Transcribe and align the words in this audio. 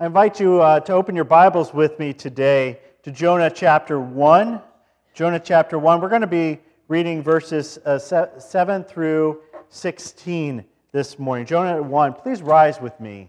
I 0.00 0.06
invite 0.06 0.38
you 0.38 0.62
uh, 0.62 0.78
to 0.78 0.92
open 0.92 1.16
your 1.16 1.24
Bibles 1.24 1.74
with 1.74 1.98
me 1.98 2.12
today 2.12 2.78
to 3.02 3.10
Jonah 3.10 3.50
chapter 3.50 3.98
1. 3.98 4.62
Jonah 5.12 5.40
chapter 5.40 5.76
1. 5.76 6.00
We're 6.00 6.08
going 6.08 6.20
to 6.20 6.28
be 6.28 6.60
reading 6.86 7.20
verses 7.20 7.78
uh, 7.84 7.98
7 7.98 8.84
through 8.84 9.40
16 9.70 10.64
this 10.92 11.18
morning. 11.18 11.46
Jonah 11.46 11.82
1. 11.82 12.12
Please 12.12 12.42
rise 12.42 12.80
with 12.80 13.00
me. 13.00 13.28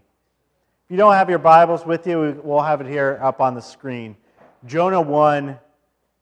If 0.86 0.92
you 0.92 0.97
don't 0.97 1.16
have 1.16 1.28
your 1.28 1.39
Bibles 1.39 1.88
with 1.88 2.05
you, 2.05 2.39
we'll 2.43 2.61
have 2.61 2.81
it 2.81 2.88
here 2.88 3.17
up 3.20 3.41
on 3.41 3.55
the 3.55 3.61
screen. 3.61 4.15
Jonah 4.67 5.01
1, 5.01 5.57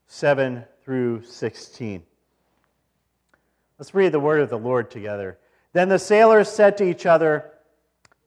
7 0.06 0.64
through 0.82 1.24
16. 1.24 2.02
Let's 3.78 3.94
read 3.94 4.14
the 4.14 4.22
word 4.22 4.40
of 4.40 4.50
the 4.50 4.58
Lord 4.58 4.90
together. 4.90 5.40
Then 5.74 5.90
the 5.90 6.00
sailors 6.00 6.48
said 6.48 6.78
to 6.78 6.90
each 6.90 7.06
other, 7.06 7.52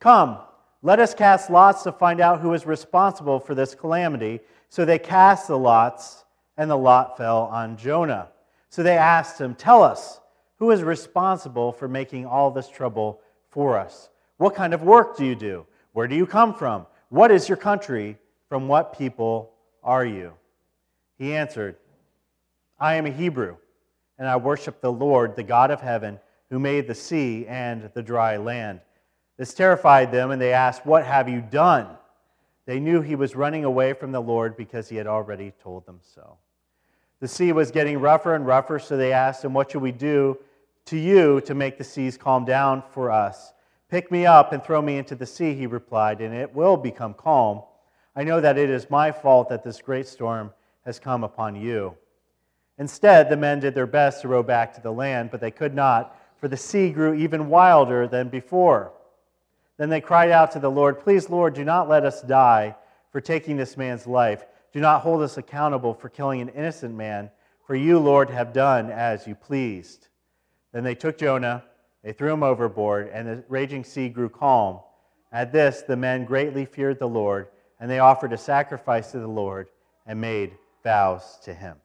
Come, 0.00 0.36
let 0.82 0.98
us 0.98 1.14
cast 1.14 1.50
lots 1.50 1.82
to 1.82 1.92
find 1.92 2.20
out 2.20 2.40
who 2.40 2.54
is 2.54 2.64
responsible 2.64 3.38
for 3.38 3.54
this 3.54 3.74
calamity. 3.74 4.40
So 4.68 4.84
they 4.84 4.98
cast 4.98 5.48
the 5.48 5.58
lots, 5.58 6.24
and 6.56 6.70
the 6.70 6.76
lot 6.76 7.16
fell 7.16 7.42
on 7.52 7.76
Jonah. 7.76 8.28
So 8.70 8.82
they 8.82 8.96
asked 8.96 9.40
him, 9.40 9.54
Tell 9.54 9.82
us, 9.82 10.20
who 10.58 10.70
is 10.70 10.82
responsible 10.82 11.72
for 11.72 11.88
making 11.88 12.26
all 12.26 12.50
this 12.50 12.68
trouble 12.68 13.20
for 13.48 13.78
us? 13.78 14.08
What 14.36 14.54
kind 14.54 14.72
of 14.72 14.82
work 14.82 15.16
do 15.16 15.24
you 15.24 15.34
do? 15.34 15.66
Where 15.92 16.06
do 16.06 16.14
you 16.14 16.26
come 16.26 16.54
from? 16.54 16.86
What 17.08 17.30
is 17.30 17.48
your 17.48 17.58
country? 17.58 18.16
From 18.48 18.66
what 18.66 18.96
people 18.96 19.52
are 19.82 20.04
you? 20.04 20.32
He 21.18 21.34
answered, 21.34 21.76
I 22.78 22.94
am 22.96 23.06
a 23.06 23.10
Hebrew 23.10 23.56
and 24.18 24.26
I 24.28 24.36
worship 24.36 24.80
the 24.80 24.92
Lord, 24.92 25.36
the 25.36 25.42
God 25.42 25.70
of 25.70 25.80
heaven, 25.80 26.18
who 26.50 26.58
made 26.58 26.86
the 26.86 26.94
sea 26.94 27.46
and 27.46 27.90
the 27.94 28.02
dry 28.02 28.36
land. 28.36 28.80
This 29.40 29.54
terrified 29.54 30.12
them, 30.12 30.32
and 30.32 30.42
they 30.42 30.52
asked, 30.52 30.84
What 30.84 31.06
have 31.06 31.26
you 31.26 31.40
done? 31.40 31.86
They 32.66 32.78
knew 32.78 33.00
he 33.00 33.14
was 33.14 33.34
running 33.34 33.64
away 33.64 33.94
from 33.94 34.12
the 34.12 34.20
Lord 34.20 34.54
because 34.54 34.90
he 34.90 34.96
had 34.96 35.06
already 35.06 35.54
told 35.62 35.86
them 35.86 35.98
so. 36.02 36.36
The 37.20 37.26
sea 37.26 37.52
was 37.52 37.70
getting 37.70 38.00
rougher 38.00 38.34
and 38.34 38.46
rougher, 38.46 38.78
so 38.78 38.98
they 38.98 39.14
asked 39.14 39.42
him, 39.42 39.54
What 39.54 39.70
should 39.70 39.80
we 39.80 39.92
do 39.92 40.36
to 40.84 40.98
you 40.98 41.40
to 41.46 41.54
make 41.54 41.78
the 41.78 41.84
seas 41.84 42.18
calm 42.18 42.44
down 42.44 42.82
for 42.92 43.10
us? 43.10 43.54
Pick 43.88 44.12
me 44.12 44.26
up 44.26 44.52
and 44.52 44.62
throw 44.62 44.82
me 44.82 44.98
into 44.98 45.14
the 45.14 45.24
sea, 45.24 45.54
he 45.54 45.66
replied, 45.66 46.20
and 46.20 46.34
it 46.34 46.54
will 46.54 46.76
become 46.76 47.14
calm. 47.14 47.62
I 48.14 48.24
know 48.24 48.42
that 48.42 48.58
it 48.58 48.68
is 48.68 48.90
my 48.90 49.10
fault 49.10 49.48
that 49.48 49.64
this 49.64 49.80
great 49.80 50.06
storm 50.06 50.52
has 50.84 50.98
come 50.98 51.24
upon 51.24 51.56
you. 51.56 51.96
Instead, 52.76 53.30
the 53.30 53.38
men 53.38 53.60
did 53.60 53.74
their 53.74 53.86
best 53.86 54.20
to 54.20 54.28
row 54.28 54.42
back 54.42 54.74
to 54.74 54.82
the 54.82 54.92
land, 54.92 55.30
but 55.30 55.40
they 55.40 55.50
could 55.50 55.74
not, 55.74 56.14
for 56.36 56.46
the 56.46 56.58
sea 56.58 56.90
grew 56.90 57.14
even 57.14 57.48
wilder 57.48 58.06
than 58.06 58.28
before. 58.28 58.92
Then 59.80 59.88
they 59.88 60.02
cried 60.02 60.30
out 60.30 60.50
to 60.50 60.58
the 60.58 60.70
Lord, 60.70 61.00
Please, 61.00 61.30
Lord, 61.30 61.54
do 61.54 61.64
not 61.64 61.88
let 61.88 62.04
us 62.04 62.20
die 62.20 62.76
for 63.12 63.22
taking 63.22 63.56
this 63.56 63.78
man's 63.78 64.06
life. 64.06 64.44
Do 64.74 64.80
not 64.80 65.00
hold 65.00 65.22
us 65.22 65.38
accountable 65.38 65.94
for 65.94 66.10
killing 66.10 66.42
an 66.42 66.50
innocent 66.50 66.94
man, 66.94 67.30
for 67.66 67.74
you, 67.74 67.98
Lord, 67.98 68.28
have 68.28 68.52
done 68.52 68.90
as 68.90 69.26
you 69.26 69.34
pleased. 69.34 70.08
Then 70.72 70.84
they 70.84 70.94
took 70.94 71.16
Jonah, 71.16 71.64
they 72.04 72.12
threw 72.12 72.30
him 72.30 72.42
overboard, 72.42 73.08
and 73.08 73.26
the 73.26 73.42
raging 73.48 73.82
sea 73.82 74.10
grew 74.10 74.28
calm. 74.28 74.80
At 75.32 75.50
this, 75.50 75.80
the 75.80 75.96
men 75.96 76.26
greatly 76.26 76.66
feared 76.66 76.98
the 76.98 77.08
Lord, 77.08 77.48
and 77.80 77.90
they 77.90 78.00
offered 78.00 78.34
a 78.34 78.38
sacrifice 78.38 79.12
to 79.12 79.18
the 79.18 79.26
Lord 79.26 79.68
and 80.04 80.20
made 80.20 80.58
vows 80.84 81.38
to 81.44 81.54
him. 81.54 81.78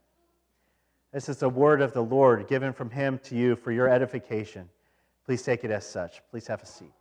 This 1.13 1.29
is 1.29 1.43
a 1.43 1.47
word 1.47 1.79
of 1.79 1.93
the 1.93 2.03
Lord 2.03 2.49
given 2.49 2.73
from 2.73 2.89
him 2.89 3.21
to 3.23 3.37
you 3.37 3.55
for 3.55 3.71
your 3.71 3.87
edification. 3.87 4.67
Please 5.25 5.43
take 5.43 5.63
it 5.63 5.71
as 5.71 5.87
such. 5.87 6.21
Please 6.29 6.47
have 6.47 6.61
a 6.61 6.65
seat. 6.65 6.91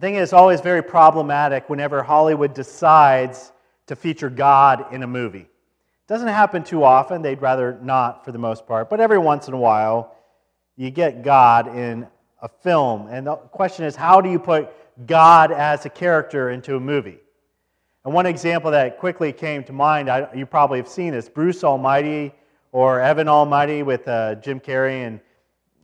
Think 0.00 0.16
it's 0.16 0.32
always 0.32 0.60
very 0.60 0.82
problematic 0.82 1.68
whenever 1.68 2.02
Hollywood 2.02 2.54
decides 2.54 3.52
to 3.86 3.94
feature 3.94 4.30
God 4.30 4.86
in 4.92 5.02
a 5.02 5.06
movie. 5.06 5.40
It 5.40 6.08
doesn't 6.08 6.28
happen 6.28 6.64
too 6.64 6.84
often, 6.84 7.22
they'd 7.22 7.42
rather 7.42 7.78
not 7.82 8.24
for 8.24 8.32
the 8.32 8.38
most 8.38 8.66
part, 8.66 8.88
but 8.88 8.98
every 8.98 9.18
once 9.18 9.46
in 9.46 9.54
a 9.54 9.58
while, 9.58 10.16
you 10.76 10.90
get 10.90 11.22
God 11.22 11.76
in 11.76 12.06
a 12.40 12.48
film. 12.48 13.08
And 13.08 13.26
the 13.26 13.36
question 13.36 13.84
is, 13.84 13.94
how 13.94 14.22
do 14.22 14.30
you 14.30 14.38
put 14.38 14.72
God 15.06 15.52
as 15.52 15.84
a 15.84 15.90
character 15.90 16.50
into 16.50 16.76
a 16.76 16.80
movie? 16.80 17.18
And 18.04 18.14
one 18.14 18.24
example 18.24 18.70
that 18.70 18.98
quickly 18.98 19.32
came 19.32 19.62
to 19.64 19.72
mind, 19.72 20.08
I, 20.08 20.32
you 20.34 20.46
probably 20.46 20.78
have 20.78 20.88
seen 20.88 21.12
this 21.12 21.28
Bruce 21.28 21.62
Almighty 21.62 22.32
or 22.72 23.00
Evan 23.00 23.28
Almighty 23.28 23.82
with 23.82 24.08
uh, 24.08 24.36
Jim 24.36 24.58
Carrey 24.60 25.06
and 25.06 25.20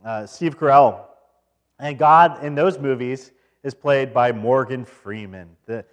uh, 0.03 0.25
Steve 0.25 0.57
Carell. 0.57 1.01
And 1.77 1.99
God 1.99 2.43
in 2.43 2.55
those 2.55 2.79
movies 2.79 3.31
is 3.67 3.73
played 3.73 4.13
by 4.13 4.31
Morgan 4.31 4.85
Freeman, 4.85 5.49
the, 5.65 5.83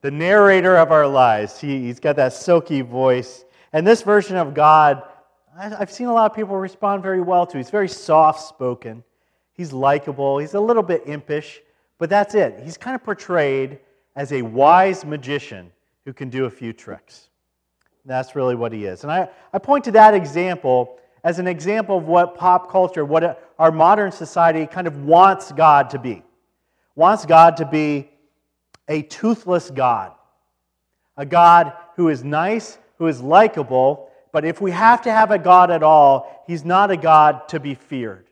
the 0.00 0.12
narrator 0.12 0.76
of 0.76 0.92
our 0.92 1.08
lives. 1.08 1.60
He, 1.60 1.80
he's 1.82 1.98
got 1.98 2.14
that 2.14 2.32
silky 2.32 2.82
voice. 2.82 3.44
And 3.72 3.84
this 3.84 4.02
version 4.02 4.36
of 4.36 4.54
God, 4.54 5.02
I've 5.58 5.90
seen 5.90 6.06
a 6.06 6.14
lot 6.14 6.30
of 6.30 6.36
people 6.36 6.56
respond 6.56 7.02
very 7.02 7.20
well 7.20 7.44
to. 7.48 7.56
He's 7.56 7.68
very 7.68 7.88
soft 7.88 8.46
spoken. 8.46 9.02
He's 9.54 9.72
likable. 9.72 10.38
He's 10.38 10.54
a 10.54 10.60
little 10.60 10.84
bit 10.84 11.02
impish, 11.06 11.60
but 11.98 12.08
that's 12.08 12.36
it. 12.36 12.60
He's 12.62 12.78
kind 12.78 12.94
of 12.94 13.02
portrayed 13.02 13.80
as 14.14 14.32
a 14.32 14.42
wise 14.42 15.04
magician 15.04 15.72
who 16.04 16.12
can 16.12 16.30
do 16.30 16.44
a 16.44 16.50
few 16.50 16.72
tricks. 16.72 17.28
That's 18.04 18.36
really 18.36 18.54
what 18.54 18.72
he 18.72 18.84
is. 18.84 19.02
And 19.02 19.10
I, 19.10 19.28
I 19.52 19.58
point 19.58 19.82
to 19.86 19.90
that 19.90 20.14
example 20.14 21.00
as 21.24 21.40
an 21.40 21.48
example 21.48 21.98
of 21.98 22.06
what 22.06 22.36
pop 22.36 22.70
culture, 22.70 23.04
what 23.04 23.52
our 23.58 23.72
modern 23.72 24.12
society 24.12 24.64
kind 24.64 24.86
of 24.86 25.04
wants 25.04 25.50
God 25.50 25.90
to 25.90 25.98
be. 25.98 26.22
Wants 26.96 27.26
God 27.26 27.58
to 27.58 27.66
be 27.66 28.10
a 28.88 29.02
toothless 29.02 29.70
God, 29.70 30.12
a 31.16 31.26
God 31.26 31.72
who 31.94 32.08
is 32.08 32.24
nice, 32.24 32.78
who 32.98 33.06
is 33.06 33.20
likable, 33.20 34.10
but 34.32 34.44
if 34.44 34.60
we 34.60 34.70
have 34.70 35.02
to 35.02 35.12
have 35.12 35.30
a 35.30 35.38
God 35.38 35.70
at 35.70 35.82
all, 35.82 36.44
he's 36.46 36.64
not 36.64 36.90
a 36.90 36.96
God 36.96 37.48
to 37.48 37.60
be 37.60 37.74
feared. 37.74 38.26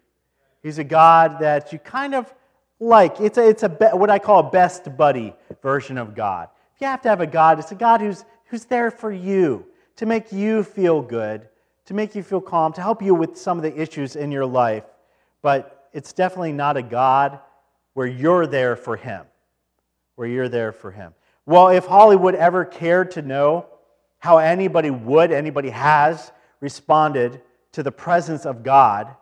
He's 0.62 0.78
a 0.78 0.84
God 0.84 1.40
that 1.40 1.72
you 1.72 1.78
kind 1.78 2.14
of 2.14 2.32
like. 2.80 3.20
It's, 3.20 3.38
a, 3.38 3.48
it's 3.48 3.62
a, 3.62 3.68
what 3.68 4.10
I 4.10 4.18
call 4.18 4.40
a 4.40 4.50
best 4.50 4.96
buddy 4.96 5.34
version 5.62 5.98
of 5.98 6.14
God. 6.14 6.48
If 6.74 6.80
you 6.80 6.86
have 6.86 7.02
to 7.02 7.08
have 7.08 7.20
a 7.20 7.26
God, 7.26 7.58
it's 7.58 7.72
a 7.72 7.76
God 7.76 8.00
who's, 8.00 8.24
who's 8.46 8.64
there 8.64 8.90
for 8.90 9.12
you, 9.12 9.66
to 9.96 10.06
make 10.06 10.32
you 10.32 10.62
feel 10.64 11.02
good, 11.02 11.48
to 11.86 11.94
make 11.94 12.14
you 12.14 12.22
feel 12.22 12.40
calm, 12.40 12.72
to 12.72 12.82
help 12.82 13.02
you 13.02 13.14
with 13.14 13.36
some 13.36 13.58
of 13.58 13.62
the 13.62 13.78
issues 13.80 14.16
in 14.16 14.32
your 14.32 14.46
life. 14.46 14.84
But 15.42 15.88
it's 15.92 16.12
definitely 16.12 16.52
not 16.52 16.76
a 16.76 16.82
God 16.82 17.40
where 17.94 18.06
you're 18.06 18.46
there 18.46 18.76
for 18.76 18.96
Him, 18.96 19.24
where 20.16 20.28
you're 20.28 20.48
there 20.48 20.72
for 20.72 20.90
Him. 20.90 21.14
Well, 21.46 21.68
if 21.68 21.86
Hollywood 21.86 22.34
ever 22.34 22.64
cared 22.64 23.12
to 23.12 23.22
know 23.22 23.66
how 24.18 24.38
anybody 24.38 24.90
would, 24.90 25.32
anybody 25.32 25.70
has 25.70 26.32
responded 26.60 27.40
to 27.72 27.82
the 27.82 27.92
presence 27.92 28.46
of 28.46 28.62
God, 28.62 29.14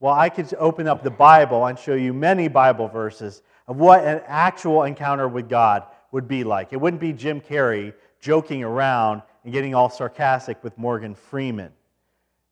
well, 0.00 0.14
I 0.14 0.28
could 0.28 0.52
open 0.58 0.86
up 0.86 1.02
the 1.02 1.10
Bible 1.10 1.66
and 1.66 1.78
show 1.78 1.94
you 1.94 2.12
many 2.12 2.48
Bible 2.48 2.88
verses 2.88 3.42
of 3.66 3.78
what 3.78 4.04
an 4.04 4.22
actual 4.26 4.84
encounter 4.84 5.26
with 5.26 5.48
God 5.48 5.84
would 6.12 6.28
be 6.28 6.44
like. 6.44 6.72
It 6.72 6.80
wouldn't 6.80 7.00
be 7.00 7.12
Jim 7.12 7.40
Carrey 7.40 7.92
joking 8.20 8.62
around 8.62 9.22
and 9.42 9.52
getting 9.52 9.74
all 9.74 9.90
sarcastic 9.90 10.62
with 10.62 10.76
Morgan 10.78 11.14
Freeman. 11.14 11.72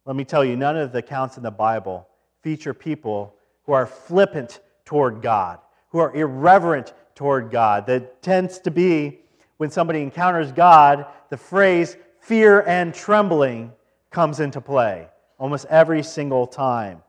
Let 0.05 0.17
me 0.17 0.25
tell 0.25 0.44
you, 0.44 0.56
none 0.56 0.77
of 0.77 0.93
the 0.93 0.99
accounts 0.99 1.37
in 1.37 1.43
the 1.43 1.50
Bible 1.50 2.09
feature 2.43 2.75
people 2.75 3.34
who 3.65 3.73
are 3.73 3.87
flippant 3.87 4.61
toward 4.87 5.21
God, 5.21 5.59
who 5.91 5.99
are 5.99 6.15
irreverent 6.17 6.95
toward 7.15 7.51
God. 7.51 7.87
That 7.87 8.23
tends 8.23 8.59
to 8.61 8.71
be 8.71 9.21
when 9.59 9.71
somebody 9.71 10.01
encounters 10.01 10.53
God, 10.53 11.07
the 11.29 11.37
phrase 11.37 11.97
fear 12.21 12.63
and 12.63 12.95
trembling 12.95 13.73
comes 14.11 14.41
into 14.41 14.61
play 14.61 15.09
almost 15.38 15.67
every 15.67 16.03
single 16.03 16.47
time 16.47 17.03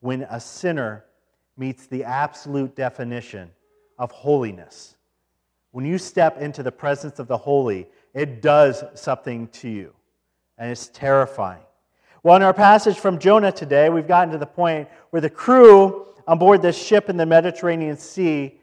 when 0.00 0.22
a 0.30 0.40
sinner 0.40 1.04
meets 1.56 1.86
the 1.86 2.04
absolute 2.04 2.74
definition 2.74 3.50
of 3.98 4.10
holiness. 4.10 4.96
When 5.70 5.84
you 5.84 5.98
step 5.98 6.40
into 6.40 6.62
the 6.62 6.72
presence 6.72 7.18
of 7.18 7.28
the 7.28 7.36
holy, 7.36 7.88
it 8.12 8.42
does 8.42 8.84
something 8.94 9.48
to 9.48 9.68
you, 9.68 9.92
and 10.58 10.70
it's 10.70 10.88
terrifying. 10.88 11.62
Well, 12.22 12.36
in 12.36 12.42
our 12.42 12.54
passage 12.54 12.98
from 12.98 13.18
Jonah 13.18 13.52
today, 13.52 13.90
we've 13.90 14.08
gotten 14.08 14.32
to 14.32 14.38
the 14.38 14.46
point 14.46 14.88
where 15.10 15.20
the 15.20 15.30
crew 15.30 16.06
on 16.26 16.38
board 16.38 16.62
this 16.62 16.76
ship 16.76 17.08
in 17.08 17.16
the 17.16 17.26
Mediterranean 17.26 17.96
Sea 17.96 18.58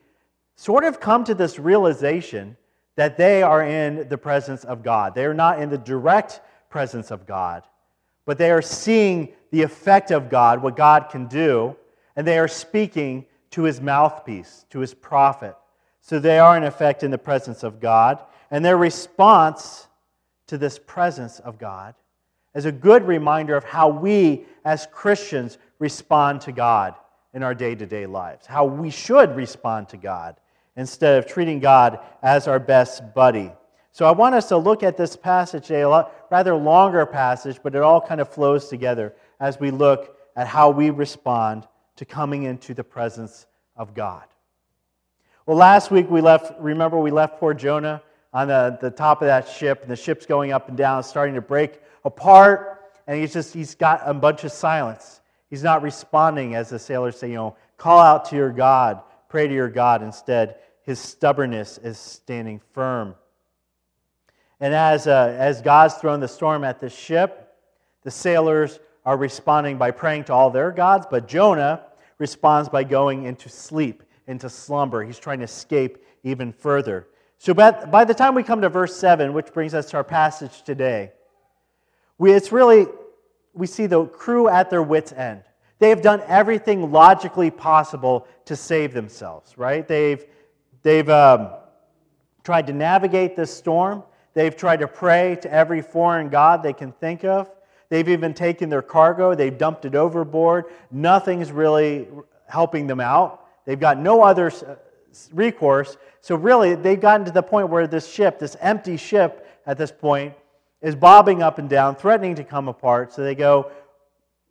sort 0.56 0.84
of 0.84 1.00
come 1.00 1.24
to 1.24 1.36
this 1.36 1.60
realization 1.60 2.58
that 2.96 3.18
they 3.18 3.42
are 3.42 3.64
in 3.64 4.08
the 4.10 4.18
presence 4.18 4.64
of 4.64 4.84
God. 4.84 5.16
They 5.16 5.26
are 5.26 5.34
not 5.34 5.62
in 5.62 5.70
the 5.70 5.78
direct 5.78 6.42
presence 6.70 7.12
of 7.12 7.26
God, 7.26 7.64
but 8.26 8.38
they 8.38 8.52
are 8.52 8.62
seeing 8.62 9.34
the 9.52 9.62
effect 9.62 10.12
of 10.12 10.30
God, 10.30 10.62
what 10.62 10.76
God 10.76 11.10
can 11.10 11.28
do, 11.28 11.76
and 12.16 12.28
they 12.28 12.38
are 12.38 12.48
speaking 12.48 13.26
to 13.52 13.64
his 13.64 13.82
mouthpiece, 13.82 14.66
to 14.70 14.80
his 14.80 14.94
prophet. 14.94 15.56
So 16.02 16.20
they 16.20 16.40
are, 16.40 16.58
in 16.58 16.64
effect, 16.64 17.04
in 17.04 17.12
the 17.12 17.18
presence 17.18 17.64
of 17.64 17.80
God. 17.80 18.24
And 18.50 18.64
their 18.64 18.78
response 18.78 19.88
to 20.48 20.58
this 20.58 20.80
presence 20.80 21.40
of 21.40 21.58
God, 21.58 21.96
is 22.54 22.66
a 22.66 22.72
good 22.72 23.08
reminder 23.08 23.56
of 23.56 23.64
how 23.64 23.88
we 23.88 24.46
as 24.66 24.88
Christians 24.92 25.58
respond 25.80 26.42
to 26.42 26.52
God 26.52 26.96
in 27.34 27.44
our 27.44 27.54
day 27.54 27.76
to 27.76 27.86
day 27.86 28.06
lives, 28.06 28.46
how 28.46 28.66
we 28.66 28.90
should 28.90 29.36
respond 29.36 29.90
to 29.90 29.98
God 29.98 30.36
instead 30.76 31.18
of 31.18 31.28
treating 31.28 31.60
God 31.60 32.00
as 32.22 32.48
our 32.48 32.60
best 32.60 33.14
buddy. 33.14 33.52
So 33.94 34.06
I 34.06 34.12
want 34.12 34.36
us 34.36 34.48
to 34.50 34.58
look 34.58 34.84
at 34.84 34.98
this 34.98 35.16
passage 35.16 35.68
today, 35.68 35.82
a 35.82 36.08
rather 36.30 36.56
longer 36.56 37.06
passage, 37.06 37.60
but 37.62 37.76
it 37.76 37.82
all 37.82 38.00
kind 38.00 38.22
of 38.22 38.30
flows 38.30 38.70
together 38.70 39.14
as 39.40 39.60
we 39.60 39.72
look 39.72 40.18
at 40.36 40.48
how 40.48 40.70
we 40.70 40.90
respond 40.90 41.68
to 41.98 42.06
coming 42.06 42.44
into 42.44 42.74
the 42.74 42.84
presence 42.84 43.46
of 43.76 43.94
God. 43.94 44.24
Well, 45.46 45.58
last 45.58 45.92
week 45.92 46.10
we 46.10 46.22
left, 46.22 46.54
remember, 46.60 46.98
we 47.00 47.12
left 47.12 47.40
poor 47.40 47.54
Jonah 47.54 48.02
on 48.34 48.48
the, 48.48 48.78
the 48.80 48.92
top 48.92 49.22
of 49.22 49.28
that 49.28 49.48
ship, 49.48 49.82
and 49.82 49.92
the 49.92 49.96
ship's 49.96 50.26
going 50.26 50.52
up 50.52 50.70
and 50.70 50.78
down, 50.78 51.04
starting 51.04 51.36
to 51.36 51.42
break 51.42 51.82
apart, 52.06 52.92
and 53.08 53.20
he's 53.20 53.34
just, 53.34 53.54
he's 53.54 53.76
got 53.76 54.02
a 54.06 54.14
bunch 54.14 54.44
of 54.44 54.52
silence. 54.52 55.21
He's 55.52 55.64
not 55.64 55.84
responding, 55.84 56.56
as 56.56 56.70
the 56.70 56.80
sailors 56.80 57.20
say, 57.20 57.30
you 57.30 57.36
know, 57.36 57.58
call 57.78 58.00
out 58.00 58.24
to 58.30 58.38
your 58.38 58.52
God, 58.52 59.02
pray 59.28 59.50
to 59.50 59.54
your 59.54 59.70
God. 59.70 60.02
Instead, 60.02 60.56
his 60.84 60.98
stubbornness 60.98 61.78
is 61.78 62.00
standing 62.00 62.62
firm. 62.72 63.16
And 64.62 64.74
as, 64.74 65.08
uh, 65.08 65.36
as 65.38 65.62
God's 65.62 65.96
thrown 65.96 66.22
the 66.22 66.28
storm 66.30 66.64
at 66.64 66.80
the 66.80 66.90
ship, 66.90 67.54
the 68.04 68.12
sailors 68.12 68.80
are 69.06 69.18
responding 69.18 69.78
by 69.78 69.92
praying 69.92 70.24
to 70.26 70.34
all 70.34 70.52
their 70.52 70.72
gods, 70.72 71.06
but 71.12 71.28
Jonah 71.28 71.84
responds 72.18 72.70
by 72.70 72.86
going 72.86 73.24
into 73.24 73.50
sleep, 73.50 74.04
into 74.28 74.50
slumber. 74.50 75.04
He's 75.04 75.20
trying 75.20 75.40
to 75.40 75.46
escape 75.46 75.98
even 76.24 76.54
further. 76.54 77.08
So 77.40 77.54
by 77.54 78.06
the 78.06 78.14
time 78.14 78.36
we 78.36 78.44
come 78.44 78.62
to 78.62 78.70
verse 78.70 78.96
7, 78.96 79.34
which 79.34 79.52
brings 79.52 79.74
us 79.74 79.90
to 79.90 79.98
our 79.98 80.04
passage 80.06 80.62
today, 80.62 81.12
we, 82.18 82.32
it's 82.32 82.54
really 82.54 82.86
we 83.54 83.68
see 83.68 83.86
the 83.86 84.06
crew 84.06 84.48
at 84.48 84.70
their 84.70 84.84
wits' 84.84 85.12
end. 85.12 85.44
They 85.80 85.90
have 85.90 86.02
done 86.02 86.22
everything 86.28 86.92
logically 86.92 87.50
possible 87.50 88.28
to 88.46 88.56
save 88.56 88.94
themselves, 88.94 89.58
right? 89.58 89.88
They've, 89.88 90.24
they've 90.84 91.10
um, 91.10 91.50
tried 92.44 92.68
to 92.68 92.74
navigate 92.74 93.36
this 93.36 93.52
storm. 93.52 94.04
They've 94.34 94.56
tried 94.56 94.80
to 94.82 94.88
pray 94.88 95.38
to 95.42 95.52
every 95.52 95.82
foreign 95.82 96.30
god 96.30 96.64
they 96.64 96.74
can 96.74 96.92
think 96.92 97.24
of. 97.24 97.50
They've 97.90 98.08
even 98.08 98.34
taken 98.34 98.70
their 98.70 98.82
cargo, 98.82 99.36
they've 99.36 99.58
dumped 99.58 99.84
it 99.86 99.96
overboard. 99.96 100.66
Nothing's 100.92 101.52
really 101.52 102.08
helping 102.48 102.88
them 102.88 103.02
out. 103.02 103.46
They've 103.66 103.80
got 103.80 104.00
no 104.00 104.24
other 104.24 104.52
recourse. 105.34 105.98
So, 106.22 106.36
really, 106.36 106.76
they've 106.76 107.00
gotten 107.00 107.26
to 107.26 107.32
the 107.32 107.44
point 107.44 107.70
where 107.70 107.88
this 107.88 108.10
ship, 108.10 108.40
this 108.40 108.56
empty 108.62 108.96
ship 108.96 109.48
at 109.66 109.78
this 109.78 109.92
point, 109.92 110.34
is 110.82 110.96
bobbing 110.96 111.44
up 111.44 111.60
and 111.60 111.70
down, 111.70 111.96
threatening 111.96 112.36
to 112.36 112.44
come 112.44 112.68
apart. 112.68 113.14
So 113.14 113.24
they 113.24 113.36
go, 113.36 113.72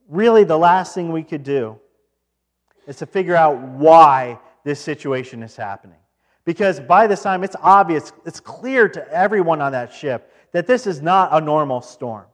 really, 0.09 0.45
the 0.45 0.59
last 0.59 0.95
thing 0.95 1.13
we 1.13 1.23
could 1.23 1.43
do 1.43 1.79
is 2.87 2.97
to 2.97 3.07
figure 3.07 3.37
out 3.37 3.59
why 3.59 4.39
this 4.65 4.81
situation 4.81 5.43
is 5.43 5.57
happening. 5.57 5.99
Because 6.45 6.81
by 6.81 7.07
this 7.07 7.23
time, 7.23 7.45
it's 7.45 7.57
obvious, 7.61 8.13
it's 8.25 8.41
clear 8.41 8.89
to 8.89 9.13
everyone 9.13 9.61
on 9.61 9.73
that 9.73 9.93
ship 9.93 10.33
that 10.53 10.67
this 10.67 10.87
is 10.87 11.01
not 11.01 11.31
a 11.33 11.41
normal 11.41 11.81
storm. 11.81 12.27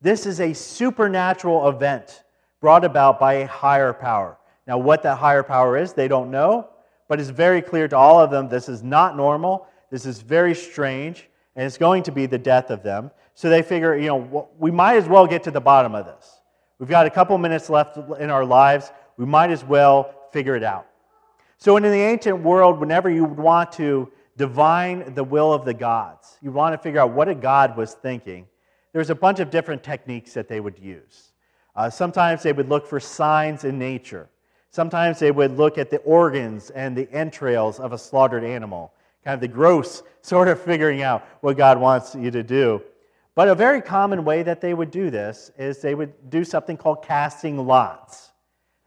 This 0.00 0.26
is 0.26 0.40
a 0.40 0.52
supernatural 0.52 1.68
event 1.68 2.22
brought 2.60 2.84
about 2.84 3.18
by 3.18 3.34
a 3.34 3.46
higher 3.46 3.92
power. 3.92 4.38
Now, 4.66 4.78
what 4.78 5.02
that 5.02 5.16
higher 5.18 5.42
power 5.42 5.76
is, 5.76 5.92
they 5.92 6.08
don't 6.08 6.30
know, 6.30 6.68
but 7.08 7.18
it's 7.18 7.30
very 7.30 7.62
clear 7.62 7.88
to 7.88 7.96
all 7.96 8.20
of 8.20 8.30
them 8.30 8.48
this 8.48 8.68
is 8.68 8.82
not 8.82 9.16
normal. 9.16 9.66
This 9.90 10.04
is 10.04 10.20
very 10.20 10.54
strange, 10.54 11.28
and 11.56 11.64
it's 11.64 11.78
going 11.78 12.02
to 12.04 12.12
be 12.12 12.26
the 12.26 12.38
death 12.38 12.70
of 12.70 12.82
them. 12.82 13.10
So 13.38 13.48
they 13.48 13.62
figure, 13.62 13.96
you 13.96 14.08
know, 14.08 14.48
we 14.58 14.72
might 14.72 14.96
as 14.96 15.06
well 15.06 15.24
get 15.24 15.44
to 15.44 15.52
the 15.52 15.60
bottom 15.60 15.94
of 15.94 16.06
this. 16.06 16.40
We've 16.80 16.88
got 16.88 17.06
a 17.06 17.10
couple 17.10 17.38
minutes 17.38 17.70
left 17.70 17.96
in 18.18 18.30
our 18.30 18.44
lives. 18.44 18.90
We 19.16 19.26
might 19.26 19.52
as 19.52 19.62
well 19.62 20.12
figure 20.32 20.56
it 20.56 20.64
out. 20.64 20.88
So, 21.56 21.76
in 21.76 21.84
the 21.84 21.88
ancient 21.88 22.42
world, 22.42 22.80
whenever 22.80 23.08
you 23.08 23.24
would 23.24 23.38
want 23.38 23.70
to 23.74 24.10
divine 24.36 25.14
the 25.14 25.22
will 25.22 25.52
of 25.52 25.64
the 25.64 25.72
gods, 25.72 26.36
you 26.42 26.50
want 26.50 26.72
to 26.72 26.78
figure 26.78 26.98
out 26.98 27.12
what 27.12 27.28
a 27.28 27.34
god 27.36 27.76
was 27.76 27.94
thinking, 27.94 28.44
there's 28.92 29.10
a 29.10 29.14
bunch 29.14 29.38
of 29.38 29.50
different 29.50 29.84
techniques 29.84 30.32
that 30.32 30.48
they 30.48 30.58
would 30.58 30.76
use. 30.76 31.30
Uh, 31.76 31.88
sometimes 31.88 32.42
they 32.42 32.52
would 32.52 32.68
look 32.68 32.88
for 32.88 32.98
signs 32.98 33.62
in 33.62 33.78
nature. 33.78 34.28
Sometimes 34.70 35.20
they 35.20 35.30
would 35.30 35.56
look 35.56 35.78
at 35.78 35.90
the 35.90 35.98
organs 35.98 36.70
and 36.70 36.96
the 36.96 37.08
entrails 37.12 37.78
of 37.78 37.92
a 37.92 37.98
slaughtered 37.98 38.42
animal, 38.42 38.92
kind 39.22 39.34
of 39.36 39.40
the 39.40 39.46
gross 39.46 40.02
sort 40.22 40.48
of 40.48 40.60
figuring 40.60 41.02
out 41.02 41.24
what 41.40 41.56
God 41.56 41.78
wants 41.78 42.16
you 42.16 42.32
to 42.32 42.42
do. 42.42 42.82
But 43.38 43.46
a 43.46 43.54
very 43.54 43.80
common 43.80 44.24
way 44.24 44.42
that 44.42 44.60
they 44.60 44.74
would 44.74 44.90
do 44.90 45.10
this 45.10 45.52
is 45.56 45.78
they 45.78 45.94
would 45.94 46.28
do 46.28 46.42
something 46.42 46.76
called 46.76 47.04
casting 47.04 47.56
lots. 47.56 48.32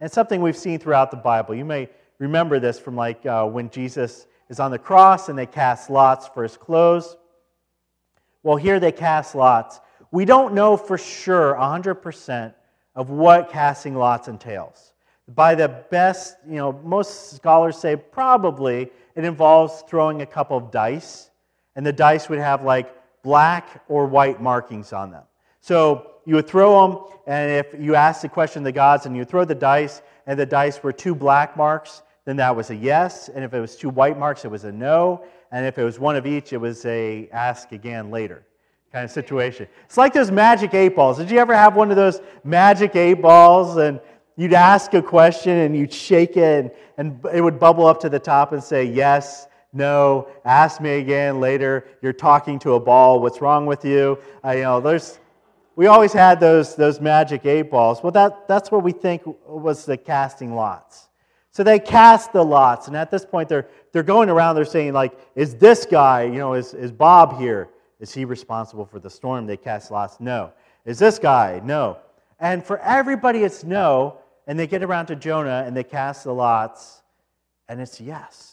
And 0.02 0.12
something 0.12 0.42
we've 0.42 0.58
seen 0.58 0.78
throughout 0.78 1.10
the 1.10 1.16
Bible. 1.16 1.56
You 1.56 1.64
may 1.64 1.88
remember 2.20 2.60
this 2.60 2.78
from 2.78 2.98
like 2.98 3.26
uh, 3.26 3.46
when 3.46 3.70
Jesus 3.70 4.28
is 4.50 4.60
on 4.60 4.70
the 4.72 4.78
cross 4.78 5.30
and 5.30 5.40
they 5.40 5.46
cast 5.46 5.90
lots 5.90 6.28
for 6.28 6.44
his 6.44 6.58
clothes. 6.58 7.16
Well, 8.44 8.58
here 8.58 8.78
they 8.78 8.92
cast 8.92 9.36
lots. 9.36 9.80
We 10.12 10.26
don't 10.26 10.54
know 10.54 10.76
for 10.76 10.98
sure 10.98 11.56
100% 11.56 12.54
of 12.96 13.10
what 13.10 13.52
casting 13.52 13.96
lots 13.96 14.28
entails. 14.28 14.92
By 15.30 15.56
the 15.56 15.70
best, 15.70 16.36
you 16.46 16.58
know, 16.58 16.74
most 16.84 17.38
scholars 17.38 17.78
say 17.78 17.96
probably 17.96 18.92
it 19.16 19.24
involves 19.24 19.82
throwing 19.88 20.22
a 20.22 20.26
couple 20.26 20.58
of 20.58 20.72
dice, 20.72 21.30
and 21.78 21.86
the 21.86 21.94
dice 21.94 22.28
would 22.28 22.40
have 22.40 22.66
like 22.66 22.94
black 23.24 23.84
or 23.88 24.06
white 24.06 24.42
markings 24.42 24.94
on 24.94 25.12
them. 25.12 25.24
So 25.60 26.12
you 26.26 26.36
would 26.36 26.48
throw 26.48 26.88
them, 26.88 27.04
and 27.28 27.52
if 27.52 27.68
you 27.80 27.96
asked 27.96 28.22
the 28.22 28.30
question 28.30 28.64
the 28.64 28.72
gods 28.72 29.06
and 29.06 29.16
you 29.16 29.26
throw 29.26 29.46
the 29.46 29.56
dice, 29.56 30.02
and 30.28 30.40
the 30.40 30.46
dice 30.46 30.82
were 30.84 30.94
two 30.94 31.16
black 31.16 31.58
marks, 31.58 32.04
then 32.26 32.38
that 32.38 32.56
was 32.56 32.70
a 32.70 32.76
yes. 32.76 33.30
And 33.30 33.44
if 33.44 33.54
it 33.54 33.60
was 33.60 33.76
two 33.76 33.90
white 33.90 34.18
marks, 34.18 34.46
it 34.46 34.52
was 34.52 34.64
a 34.64 34.72
no. 34.72 35.24
And 35.52 35.66
if 35.66 35.78
it 35.78 35.84
was 35.84 36.00
one 36.00 36.16
of 36.16 36.26
each, 36.26 36.54
it 36.54 36.58
was 36.58 36.86
a 36.86 37.28
ask 37.32 37.72
again 37.72 38.12
later 38.12 38.46
kind 38.92 39.06
of 39.06 39.12
situation. 39.12 39.68
It's 39.86 39.98
like 39.98 40.14
those 40.14 40.32
magic 40.32 40.74
eight 40.74 40.96
balls. 40.96 41.18
Did 41.18 41.32
you 41.32 41.40
ever 41.40 41.56
have 41.56 41.76
one 41.76 41.92
of 41.92 41.96
those 41.96 42.20
magic 42.44 42.96
eight 42.96 43.22
balls 43.22 43.78
and 43.78 44.02
you'd 44.36 44.54
ask 44.54 44.94
a 44.94 45.02
question 45.02 45.58
and 45.60 45.76
you'd 45.76 45.94
shake 45.94 46.36
it 46.36 46.60
and, 46.60 46.72
and 46.98 47.26
it 47.34 47.42
would 47.42 47.58
bubble 47.58 47.86
up 47.86 48.02
to 48.02 48.10
the 48.10 48.20
top 48.20 48.52
and 48.52 48.62
say 48.62 48.84
yes, 48.84 49.48
no, 49.74 50.28
ask 50.44 50.82
me 50.82 51.00
again 51.00 51.40
later. 51.40 51.86
You're 52.02 52.14
talking 52.14 52.60
to 52.60 52.74
a 52.74 52.80
ball. 52.80 53.22
What's 53.22 53.42
wrong 53.42 53.66
with 53.66 53.86
you? 53.86 54.18
I, 54.44 54.56
you 54.56 54.64
know, 54.64 54.82
there's, 54.82 55.20
we 55.76 55.88
always 55.88 56.12
had 56.12 56.40
those, 56.40 56.76
those 56.76 57.00
magic 57.00 57.46
eight 57.46 57.72
balls. 57.72 58.04
Well, 58.04 58.12
that, 58.12 58.48
that's 58.48 58.72
what 58.72 58.84
we 58.84 58.92
think 58.92 59.22
was 59.48 59.86
the 59.86 59.98
casting 59.98 60.56
lots. 60.56 61.08
So 61.54 61.64
they 61.64 61.80
cast 61.80 62.32
the 62.32 62.44
lots, 62.44 62.88
and 62.88 62.96
at 62.96 63.12
this 63.12 63.26
point 63.26 63.50
they're, 63.50 63.68
they're 63.92 64.04
going 64.04 64.30
around, 64.30 64.56
they're 64.56 64.64
saying, 64.64 64.94
like, 64.94 65.18
is 65.36 65.56
this 65.56 65.86
guy, 65.86 66.24
you 66.24 66.40
know, 66.40 66.54
is, 66.54 66.74
is 66.74 66.92
Bob 66.92 67.38
here? 67.38 67.70
Is 68.00 68.14
he 68.14 68.26
responsible 68.26 68.86
for 68.86 69.00
the 69.00 69.10
storm? 69.10 69.46
They 69.46 69.58
cast 69.58 69.92
lots. 69.92 70.20
No. 70.20 70.52
Is 70.86 70.98
this 70.98 71.20
guy? 71.20 71.62
No. 71.64 71.98
And 72.40 72.66
for 72.66 72.80
everybody, 72.80 73.44
it's 73.44 73.64
no. 73.64 74.18
And 74.48 74.58
they 74.58 74.66
get 74.66 74.82
around 74.82 75.06
to 75.08 75.16
Jonah 75.16 75.64
and 75.66 75.78
they 75.78 75.84
cast 75.84 76.24
the 76.24 76.34
lots, 76.34 77.04
and 77.70 77.80
it's 77.80 78.02
yes. 78.02 78.51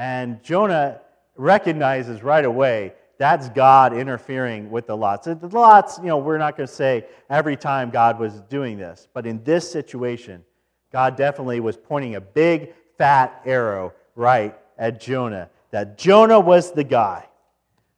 And 0.00 0.42
Jonah 0.42 1.02
recognizes 1.36 2.22
right 2.22 2.46
away 2.46 2.94
that's 3.18 3.50
God 3.50 3.92
interfering 3.92 4.70
with 4.70 4.86
the 4.86 4.96
lots. 4.96 5.26
The 5.26 5.36
lots, 5.52 5.98
you 5.98 6.06
know, 6.06 6.16
we're 6.16 6.38
not 6.38 6.56
going 6.56 6.66
to 6.66 6.72
say 6.72 7.04
every 7.28 7.54
time 7.54 7.90
God 7.90 8.18
was 8.18 8.40
doing 8.48 8.78
this, 8.78 9.08
but 9.12 9.26
in 9.26 9.44
this 9.44 9.70
situation, 9.70 10.42
God 10.90 11.16
definitely 11.16 11.60
was 11.60 11.76
pointing 11.76 12.14
a 12.14 12.20
big 12.22 12.72
fat 12.96 13.42
arrow 13.44 13.92
right 14.16 14.58
at 14.78 15.02
Jonah. 15.02 15.50
That 15.70 15.98
Jonah 15.98 16.40
was 16.40 16.72
the 16.72 16.82
guy 16.82 17.28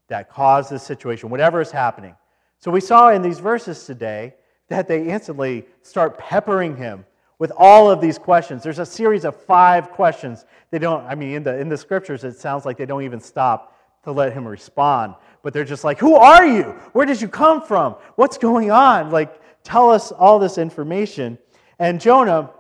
that 0.09 0.28
caused 0.28 0.73
this 0.73 0.82
situation, 0.82 1.30
whatever 1.30 1.61
is 1.61 1.71
happening. 1.71 2.16
So 2.59 2.73
we 2.73 2.80
saw 2.80 3.11
in 3.11 3.23
these 3.23 3.38
verses 3.38 3.87
today 3.87 4.35
that 4.66 4.88
they 4.88 5.06
instantly 5.06 5.66
start 5.82 6.18
peppering 6.18 6.76
him 6.76 7.04
with 7.42 7.50
all 7.56 7.90
of 7.90 8.00
these 8.00 8.18
questions. 8.18 8.62
There's 8.62 8.78
a 8.78 8.87
series 8.87 9.25
of 9.25 9.34
five 9.34 9.90
questions. 9.90 10.44
They 10.70 10.78
don't, 10.78 11.04
I 11.06 11.16
mean, 11.16 11.30
in 11.30 11.42
the, 11.42 11.58
in 11.58 11.68
the 11.68 11.76
scriptures, 11.76 12.22
it 12.22 12.38
sounds 12.38 12.64
like 12.64 12.76
they 12.76 12.87
don't 12.87 13.02
even 13.02 13.18
stop 13.18 13.76
to 14.04 14.12
let 14.12 14.32
him 14.32 14.46
respond. 14.46 15.16
But 15.42 15.52
they're 15.52 15.64
just 15.64 15.82
like, 15.82 15.99
Who 15.99 16.14
are 16.14 16.46
you? 16.46 16.66
Where 16.92 17.04
did 17.04 17.20
you 17.20 17.26
come 17.26 17.61
from? 17.61 17.96
What's 18.14 18.38
going 18.38 18.70
on? 18.70 19.11
Like, 19.11 19.42
tell 19.64 19.90
us 19.90 20.12
all 20.12 20.38
this 20.38 20.56
information. 20.56 21.37
And 21.80 22.00
Jonah, 22.00 22.52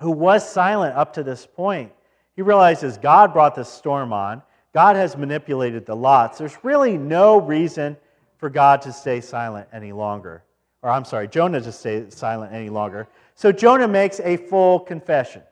who 0.00 0.12
was 0.12 0.50
silent 0.50 0.96
up 0.96 1.12
to 1.12 1.22
this 1.22 1.46
point, 1.46 1.92
he 2.36 2.40
realizes 2.40 2.96
God 2.96 3.34
brought 3.34 3.54
this 3.54 3.68
storm 3.68 4.14
on. 4.14 4.40
God 4.72 4.96
has 4.96 5.14
manipulated 5.14 5.84
the 5.84 5.94
lots. 5.94 6.38
There's 6.38 6.56
really 6.64 6.96
no 6.96 7.38
reason 7.38 7.98
for 8.38 8.48
God 8.48 8.80
to 8.80 8.94
stay 8.94 9.20
silent 9.20 9.68
any 9.74 9.92
longer. 9.92 10.42
Or, 10.86 10.92
I'm 10.92 11.04
sorry, 11.04 11.26
Jonah 11.26 11.60
to 11.60 11.72
stay 11.72 12.08
silent 12.10 12.52
any 12.52 12.68
longer. 12.68 13.08
So 13.34 13.50
Jonah 13.50 13.88
makes 13.88 14.20
a 14.20 14.36
full 14.36 14.78
confession. 14.78 15.42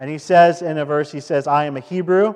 And 0.00 0.08
he 0.08 0.16
says 0.16 0.62
in 0.62 0.78
a 0.78 0.86
verse, 0.86 1.12
he 1.12 1.20
says, 1.20 1.46
I 1.46 1.66
am 1.66 1.76
a 1.76 1.80
Hebrew. 1.80 2.32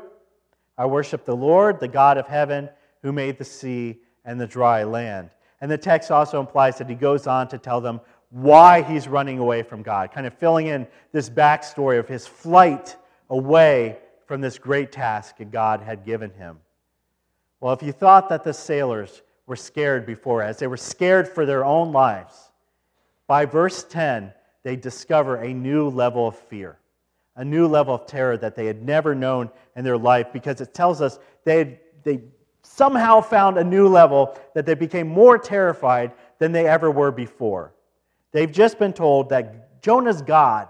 I 0.76 0.84
worship 0.84 1.24
the 1.24 1.34
Lord, 1.34 1.80
the 1.80 1.88
God 1.88 2.18
of 2.18 2.26
heaven, 2.26 2.68
who 3.00 3.12
made 3.12 3.38
the 3.38 3.46
sea 3.46 3.96
and 4.26 4.38
the 4.38 4.46
dry 4.46 4.84
land. 4.84 5.30
And 5.62 5.70
the 5.70 5.78
text 5.78 6.10
also 6.10 6.38
implies 6.38 6.76
that 6.76 6.90
he 6.90 6.94
goes 6.94 7.26
on 7.26 7.48
to 7.48 7.56
tell 7.56 7.80
them 7.80 7.98
why 8.28 8.82
he's 8.82 9.08
running 9.08 9.38
away 9.38 9.62
from 9.62 9.82
God, 9.82 10.12
kind 10.12 10.26
of 10.26 10.34
filling 10.34 10.66
in 10.66 10.86
this 11.12 11.30
backstory 11.30 11.98
of 11.98 12.08
his 12.08 12.26
flight 12.26 12.94
away 13.30 13.96
from 14.26 14.42
this 14.42 14.58
great 14.58 14.92
task 14.92 15.38
that 15.38 15.50
God 15.50 15.80
had 15.80 16.04
given 16.04 16.30
him. 16.32 16.58
Well, 17.60 17.72
if 17.72 17.82
you 17.82 17.92
thought 17.92 18.28
that 18.28 18.44
the 18.44 18.52
sailors 18.52 19.22
were 19.46 19.56
scared 19.56 20.06
before, 20.06 20.42
as 20.42 20.58
they 20.58 20.66
were 20.66 20.76
scared 20.76 21.28
for 21.28 21.44
their 21.46 21.64
own 21.64 21.92
lives, 21.92 22.50
by 23.26 23.44
verse 23.44 23.84
10, 23.84 24.32
they 24.62 24.76
discover 24.76 25.36
a 25.36 25.52
new 25.52 25.88
level 25.88 26.28
of 26.28 26.36
fear, 26.36 26.78
a 27.36 27.44
new 27.44 27.66
level 27.66 27.94
of 27.94 28.06
terror 28.06 28.36
that 28.36 28.54
they 28.54 28.66
had 28.66 28.82
never 28.82 29.14
known 29.14 29.50
in 29.76 29.84
their 29.84 29.98
life 29.98 30.32
because 30.32 30.60
it 30.60 30.74
tells 30.74 31.00
us 31.00 31.18
they, 31.44 31.80
they 32.04 32.20
somehow 32.62 33.20
found 33.20 33.58
a 33.58 33.64
new 33.64 33.88
level 33.88 34.38
that 34.54 34.66
they 34.66 34.74
became 34.74 35.08
more 35.08 35.38
terrified 35.38 36.12
than 36.38 36.52
they 36.52 36.66
ever 36.66 36.90
were 36.90 37.10
before. 37.10 37.72
They've 38.32 38.50
just 38.50 38.78
been 38.78 38.92
told 38.92 39.28
that 39.30 39.82
Jonah's 39.82 40.22
God 40.22 40.68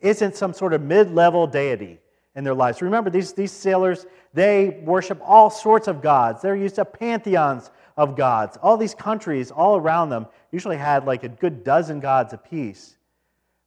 isn't 0.00 0.36
some 0.36 0.52
sort 0.52 0.72
of 0.72 0.82
mid 0.82 1.10
level 1.12 1.46
deity 1.46 1.98
in 2.36 2.44
their 2.44 2.54
lives. 2.54 2.82
Remember, 2.82 3.10
these, 3.10 3.32
these 3.32 3.52
sailors, 3.52 4.06
they 4.32 4.80
worship 4.84 5.20
all 5.24 5.50
sorts 5.50 5.88
of 5.88 6.02
gods. 6.02 6.42
They're 6.42 6.56
used 6.56 6.76
to 6.76 6.84
pantheons 6.84 7.70
of 7.96 8.16
gods. 8.16 8.56
All 8.62 8.76
these 8.76 8.94
countries 8.94 9.50
all 9.50 9.76
around 9.76 10.10
them 10.10 10.26
usually 10.50 10.76
had 10.76 11.04
like 11.04 11.24
a 11.24 11.28
good 11.28 11.64
dozen 11.64 12.00
gods 12.00 12.32
apiece. 12.32 12.96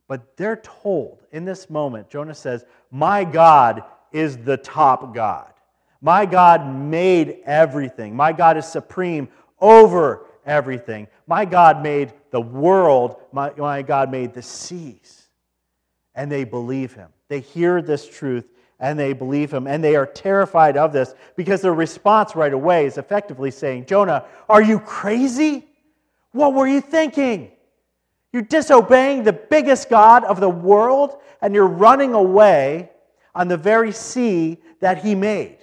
But 0.08 0.38
they're 0.38 0.58
told 0.58 1.24
in 1.32 1.46
this 1.46 1.70
moment, 1.70 2.10
Jonah 2.10 2.36
says, 2.36 2.66
My 2.92 3.24
God 3.24 3.84
is 4.12 4.38
the 4.38 4.58
top 4.58 5.14
God. 5.14 5.52
My 6.02 6.26
God 6.26 6.68
made 6.74 7.40
everything. 7.46 8.16
My 8.16 8.32
God 8.32 8.58
is 8.58 8.66
supreme 8.66 9.28
over 9.60 10.26
everything. 10.46 11.08
My 11.26 11.44
God 11.44 11.84
made 11.84 12.14
the 12.32 12.40
world. 12.42 13.18
My, 13.32 13.52
my 13.58 13.82
God 13.82 14.12
made 14.12 14.34
the 14.34 14.42
seas. 14.42 15.28
And 16.16 16.32
they 16.32 16.44
believe 16.44 16.94
him. 16.94 17.10
They 17.28 17.42
hear 17.42 17.82
this 17.82 18.08
truth 18.08 18.46
and 18.80 18.98
they 18.98 19.14
believe 19.14 19.54
him. 19.54 19.68
And 19.68 19.84
they 19.84 19.96
are 19.96 20.06
terrified 20.06 20.78
of 20.78 20.94
this 20.94 21.16
because 21.36 21.62
their 21.62 21.74
response 21.74 22.36
right 22.36 22.54
away 22.54 22.86
is 22.86 22.98
effectively 22.98 23.52
saying, 23.52 23.86
Jonah, 23.86 24.26
are 24.48 24.62
you 24.62 24.80
crazy? 24.80 25.68
What 26.32 26.54
were 26.54 26.68
you 26.68 26.82
thinking? 26.82 27.52
You're 28.32 28.44
disobeying 28.44 29.24
the 29.24 29.34
biggest 29.34 29.90
God 29.90 30.24
of 30.24 30.40
the 30.40 30.50
world 30.50 31.20
and 31.42 31.56
you're 31.56 31.68
running 31.68 32.14
away 32.14 32.92
on 33.34 33.48
the 33.48 33.58
very 33.58 33.92
sea 33.92 34.58
that 34.80 35.04
he 35.04 35.16
made. 35.16 35.58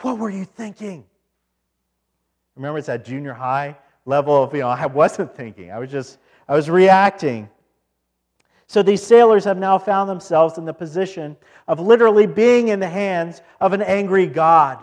What 0.00 0.18
were 0.18 0.30
you 0.30 0.44
thinking? 0.44 1.04
Remember, 2.56 2.78
it's 2.78 2.88
that 2.88 3.04
junior 3.04 3.32
high 3.32 3.76
level 4.04 4.42
of, 4.42 4.52
you 4.52 4.60
know, 4.60 4.68
I 4.68 4.86
wasn't 4.86 5.34
thinking. 5.34 5.70
I 5.70 5.78
was 5.78 5.90
just, 5.90 6.18
I 6.48 6.54
was 6.54 6.68
reacting. 6.68 7.48
So 8.70 8.84
these 8.84 9.02
sailors 9.02 9.42
have 9.46 9.58
now 9.58 9.78
found 9.78 10.08
themselves 10.08 10.56
in 10.56 10.64
the 10.64 10.72
position 10.72 11.36
of 11.66 11.80
literally 11.80 12.28
being 12.28 12.68
in 12.68 12.78
the 12.78 12.88
hands 12.88 13.42
of 13.60 13.72
an 13.72 13.82
angry 13.82 14.28
God. 14.28 14.78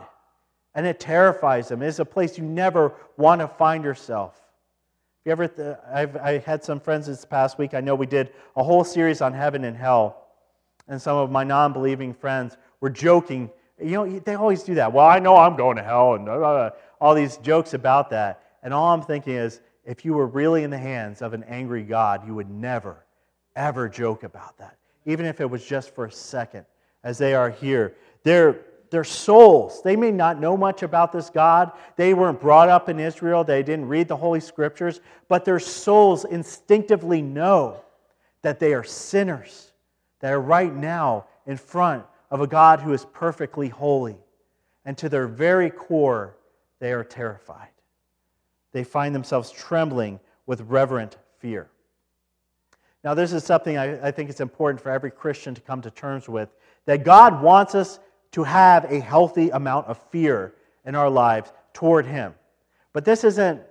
And 0.76 0.86
it 0.86 1.00
terrifies 1.00 1.70
them. 1.70 1.82
It's 1.82 2.00
a 2.00 2.04
place 2.04 2.38
you 2.38 2.44
never 2.44 2.92
want 3.16 3.40
to 3.40 3.48
find 3.48 3.86
yourself. 3.86 4.36
you 5.24 5.32
ever, 5.32 5.48
th- 5.48 5.78
I've, 5.90 6.18
I 6.18 6.40
had 6.40 6.66
some 6.66 6.82
friends 6.82 7.08
this 7.08 7.24
past 7.24 7.58
week. 7.58 7.74
I 7.74 7.80
know 7.80 7.96
we 7.96 8.08
did 8.08 8.34
a 8.58 8.62
whole 8.62 8.84
series 8.84 9.22
on 9.22 9.32
heaven 9.32 9.64
and 9.64 9.78
hell. 9.78 10.28
And 10.90 11.02
some 11.02 11.16
of 11.16 11.32
my 11.32 11.46
non 11.46 11.72
believing 11.72 12.14
friends 12.14 12.58
were 12.82 12.90
joking 12.90 13.50
you 13.80 13.92
know, 13.92 14.20
they 14.20 14.36
always 14.36 14.64
do 14.64 14.76
that. 14.76 14.92
Well, 14.92 15.08
I 15.08 15.20
know 15.20 15.38
I'm 15.38 15.56
going 15.56 15.78
to 15.78 15.84
hell, 15.84 16.16
and 16.16 16.26
blah, 16.26 16.38
blah, 16.38 16.70
blah, 16.70 16.78
all 17.00 17.14
these 17.14 17.38
jokes 17.38 17.74
about 17.74 18.10
that. 18.10 18.44
And 18.64 18.74
all 18.74 18.92
I'm 18.92 19.04
thinking 19.04 19.36
is, 19.36 19.62
if 19.86 20.04
you 20.04 20.14
were 20.14 20.26
really 20.26 20.64
in 20.64 20.72
the 20.72 20.78
hands 20.78 21.22
of 21.22 21.34
an 21.34 21.44
angry 21.44 21.84
God, 21.84 22.26
you 22.28 22.34
would 22.34 22.50
never, 22.50 23.06
ever 23.58 23.90
joke 23.90 24.24
about 24.24 24.58
that, 24.60 24.78
even 25.06 25.26
if 25.26 25.42
it 25.42 25.50
was 25.50 25.66
just 25.66 25.94
for 25.94 26.06
a 26.06 26.12
second, 26.12 26.66
as 27.04 27.18
they 27.18 27.34
are 27.34 27.50
here. 27.50 27.96
Their, 28.24 28.62
their 28.92 29.04
souls, 29.04 29.82
they 29.84 29.98
may 29.98 30.12
not 30.12 30.40
know 30.40 30.56
much 30.56 30.84
about 30.84 31.12
this 31.12 31.30
God. 31.30 31.72
They 31.98 32.14
weren't 32.14 32.40
brought 32.40 32.70
up 32.70 32.88
in 32.88 33.00
Israel, 33.00 33.44
they 33.44 33.64
didn't 33.64 33.88
read 33.88 34.08
the 34.08 34.16
Holy 34.16 34.40
Scriptures, 34.40 35.02
but 35.28 35.44
their 35.44 35.60
souls 35.60 36.24
instinctively 36.24 37.22
know 37.22 37.84
that 38.44 38.60
they 38.60 38.74
are 38.74 38.84
sinners, 38.84 39.72
that 40.20 40.32
are 40.32 40.40
right 40.40 40.74
now 40.74 41.26
in 41.46 41.58
front 41.58 42.06
of 42.30 42.40
a 42.40 42.48
God 42.48 42.80
who 42.80 42.94
is 42.94 43.06
perfectly 43.06 43.68
holy. 43.68 44.18
And 44.86 44.98
to 45.00 45.10
their 45.10 45.28
very 45.28 45.70
core, 45.70 46.38
they 46.80 46.94
are 46.94 47.04
terrified. 47.04 47.70
They 48.72 48.84
find 48.84 49.14
themselves 49.14 49.50
trembling 49.50 50.20
with 50.46 50.62
reverent 50.62 51.18
fear. 51.40 51.70
Now, 53.08 53.14
this 53.14 53.32
is 53.32 53.46
something 53.46 53.78
I, 53.78 54.08
I 54.08 54.12
think 54.12 54.30
it's 54.30 54.42
important 54.42 54.82
for 54.82 54.92
every 54.92 55.12
Christian 55.12 55.56
to 55.56 55.62
come 55.62 55.82
to 55.84 55.90
terms 55.90 56.28
with 56.28 56.50
that 56.88 57.06
God 57.06 57.42
wants 57.42 57.74
us 57.74 58.02
to 58.34 58.44
have 58.44 58.84
a 58.92 59.00
healthy 59.00 59.50
amount 59.50 59.88
of 59.88 59.98
fear 60.12 60.56
in 60.86 60.94
our 60.94 61.10
lives 61.10 61.54
toward 61.72 62.06
Him. 62.06 62.36
But 62.92 63.06
this 63.06 63.24
isn't 63.24 63.62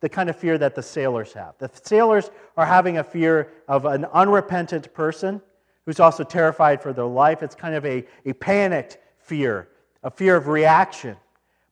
the 0.00 0.08
kind 0.08 0.30
of 0.30 0.36
fear 0.36 0.56
that 0.56 0.74
the 0.74 0.82
sailors 0.82 1.34
have. 1.34 1.58
The 1.58 1.70
sailors 1.84 2.30
are 2.56 2.64
having 2.64 2.96
a 2.96 3.04
fear 3.04 3.52
of 3.68 3.84
an 3.84 4.06
unrepentant 4.14 4.94
person 4.94 5.42
who's 5.84 6.00
also 6.00 6.24
terrified 6.24 6.82
for 6.82 6.94
their 6.94 7.04
life. 7.04 7.42
It's 7.42 7.54
kind 7.54 7.74
of 7.74 7.84
a, 7.84 8.02
a 8.24 8.32
panicked 8.32 8.96
fear, 9.18 9.68
a 10.04 10.10
fear 10.10 10.36
of 10.36 10.46
reaction. 10.46 11.18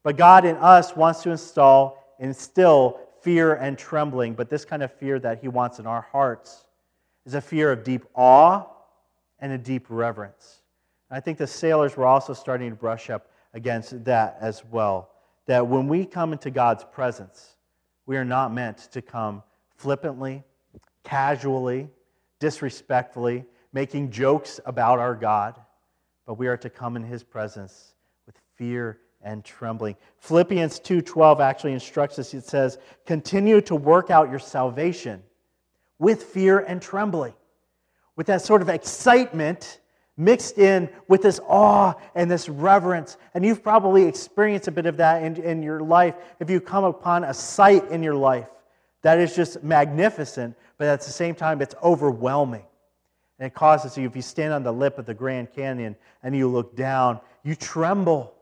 But 0.03 0.15
God 0.15 0.45
in 0.45 0.57
us 0.57 0.95
wants 0.95 1.23
to 1.23 1.31
install, 1.31 2.15
instill 2.19 2.99
fear 3.21 3.55
and 3.55 3.79
trembling. 3.79 4.35
But 4.35 4.51
this 4.51 4.63
kind 4.63 4.83
of 4.83 4.93
fear 4.93 5.17
that 5.21 5.39
He 5.39 5.47
wants 5.47 5.79
in 5.79 5.87
our 5.87 6.01
hearts 6.11 6.64
is 7.25 7.33
a 7.33 7.41
fear 7.41 7.71
of 7.71 7.83
deep 7.83 8.05
awe 8.13 8.65
and 9.39 9.51
a 9.51 9.57
deep 9.57 9.85
reverence. 9.89 10.61
And 11.09 11.17
I 11.17 11.19
think 11.19 11.37
the 11.37 11.47
sailors 11.47 11.97
were 11.97 12.05
also 12.05 12.33
starting 12.33 12.69
to 12.69 12.75
brush 12.75 13.09
up 13.09 13.29
against 13.53 14.03
that 14.05 14.37
as 14.39 14.63
well. 14.65 15.09
That 15.47 15.67
when 15.67 15.87
we 15.87 16.05
come 16.05 16.33
into 16.33 16.51
God's 16.51 16.83
presence, 16.83 17.55
we 18.05 18.17
are 18.17 18.25
not 18.25 18.53
meant 18.53 18.77
to 18.91 19.01
come 19.01 19.43
flippantly, 19.75 20.43
casually, 21.03 21.89
disrespectfully, 22.39 23.45
making 23.73 24.11
jokes 24.11 24.59
about 24.65 24.99
our 24.99 25.15
God, 25.15 25.59
but 26.25 26.35
we 26.35 26.47
are 26.47 26.57
to 26.57 26.69
come 26.69 26.95
in 26.95 27.03
his 27.03 27.23
presence 27.23 27.93
with 28.25 28.35
fear 28.55 28.99
and 29.21 29.43
trembling. 29.43 29.95
Philippians 30.19 30.79
2:12 30.79 31.39
actually 31.39 31.73
instructs 31.73 32.19
us. 32.19 32.33
It 32.33 32.45
says, 32.45 32.77
"Continue 33.05 33.61
to 33.61 33.75
work 33.75 34.09
out 34.09 34.29
your 34.29 34.39
salvation 34.39 35.23
with 35.99 36.23
fear 36.23 36.59
and 36.59 36.81
trembling." 36.81 37.33
With 38.15 38.27
that 38.27 38.41
sort 38.41 38.61
of 38.61 38.69
excitement 38.69 39.79
mixed 40.17 40.57
in 40.57 40.89
with 41.07 41.21
this 41.21 41.39
awe 41.47 41.93
and 42.15 42.31
this 42.31 42.47
reverence. 42.47 43.17
And 43.33 43.45
you've 43.45 43.61
probably 43.61 44.05
experienced 44.05 44.67
a 44.67 44.71
bit 44.71 44.85
of 44.85 44.97
that 44.97 45.23
in, 45.23 45.35
in 45.37 45.61
your 45.61 45.81
life 45.81 46.15
if 46.39 46.49
you 46.49 46.61
come 46.61 46.85
upon 46.85 47.25
a 47.25 47.33
sight 47.33 47.89
in 47.89 48.01
your 48.01 48.15
life 48.15 48.47
that 49.01 49.19
is 49.19 49.35
just 49.35 49.63
magnificent, 49.63 50.55
but 50.79 50.87
at 50.87 51.01
the 51.01 51.11
same 51.11 51.35
time, 51.35 51.61
it's 51.61 51.75
overwhelming. 51.83 52.63
And 53.37 53.45
it 53.45 53.53
causes 53.53 53.95
you, 53.95 54.07
if 54.07 54.15
you 54.15 54.23
stand 54.23 54.51
on 54.51 54.63
the 54.63 54.71
lip 54.71 54.97
of 54.97 55.05
the 55.05 55.13
Grand 55.13 55.53
Canyon 55.53 55.95
and 56.23 56.35
you 56.35 56.47
look 56.47 56.75
down, 56.75 57.19
you 57.43 57.53
tremble, 57.53 58.33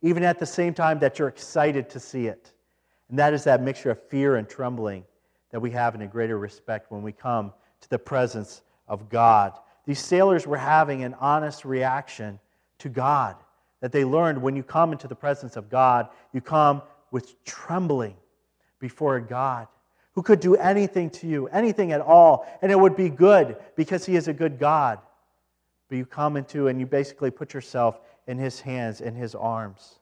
even 0.00 0.22
at 0.22 0.38
the 0.38 0.46
same 0.46 0.74
time 0.74 1.00
that 1.00 1.18
you're 1.18 1.26
excited 1.26 1.90
to 1.90 1.98
see 1.98 2.28
it. 2.28 2.52
And 3.08 3.18
that 3.18 3.34
is 3.34 3.42
that 3.44 3.62
mixture 3.62 3.90
of 3.90 4.00
fear 4.00 4.36
and 4.36 4.48
trembling 4.48 5.04
that 5.52 5.60
we 5.60 5.70
have 5.70 5.94
in 5.94 6.02
a 6.02 6.06
greater 6.06 6.38
respect 6.38 6.90
when 6.90 7.02
we 7.02 7.12
come 7.12 7.52
to 7.80 7.88
the 7.88 7.98
presence 7.98 8.62
of 8.88 9.08
God. 9.08 9.52
These 9.86 10.00
sailors 10.00 10.46
were 10.46 10.56
having 10.56 11.04
an 11.04 11.14
honest 11.14 11.64
reaction 11.64 12.40
to 12.78 12.88
God 12.88 13.36
that 13.80 13.92
they 13.92 14.04
learned 14.04 14.40
when 14.40 14.56
you 14.56 14.62
come 14.62 14.92
into 14.92 15.08
the 15.08 15.14
presence 15.14 15.56
of 15.56 15.68
God, 15.68 16.08
you 16.32 16.40
come 16.40 16.82
with 17.10 17.44
trembling 17.44 18.16
before 18.78 19.20
God 19.20 19.68
who 20.14 20.22
could 20.22 20.40
do 20.40 20.56
anything 20.56 21.10
to 21.10 21.26
you, 21.26 21.46
anything 21.48 21.92
at 21.92 22.00
all, 22.00 22.46
and 22.60 22.70
it 22.70 22.78
would 22.78 22.96
be 22.96 23.08
good 23.08 23.56
because 23.76 24.04
He 24.04 24.16
is 24.16 24.28
a 24.28 24.32
good 24.32 24.58
God. 24.58 24.98
But 25.88 25.96
you 25.96 26.06
come 26.06 26.36
into 26.36 26.68
and 26.68 26.78
you 26.78 26.86
basically 26.86 27.30
put 27.30 27.54
yourself 27.54 28.00
in 28.26 28.38
His 28.38 28.60
hands, 28.60 29.00
in 29.00 29.14
His 29.14 29.34
arms. 29.34 29.98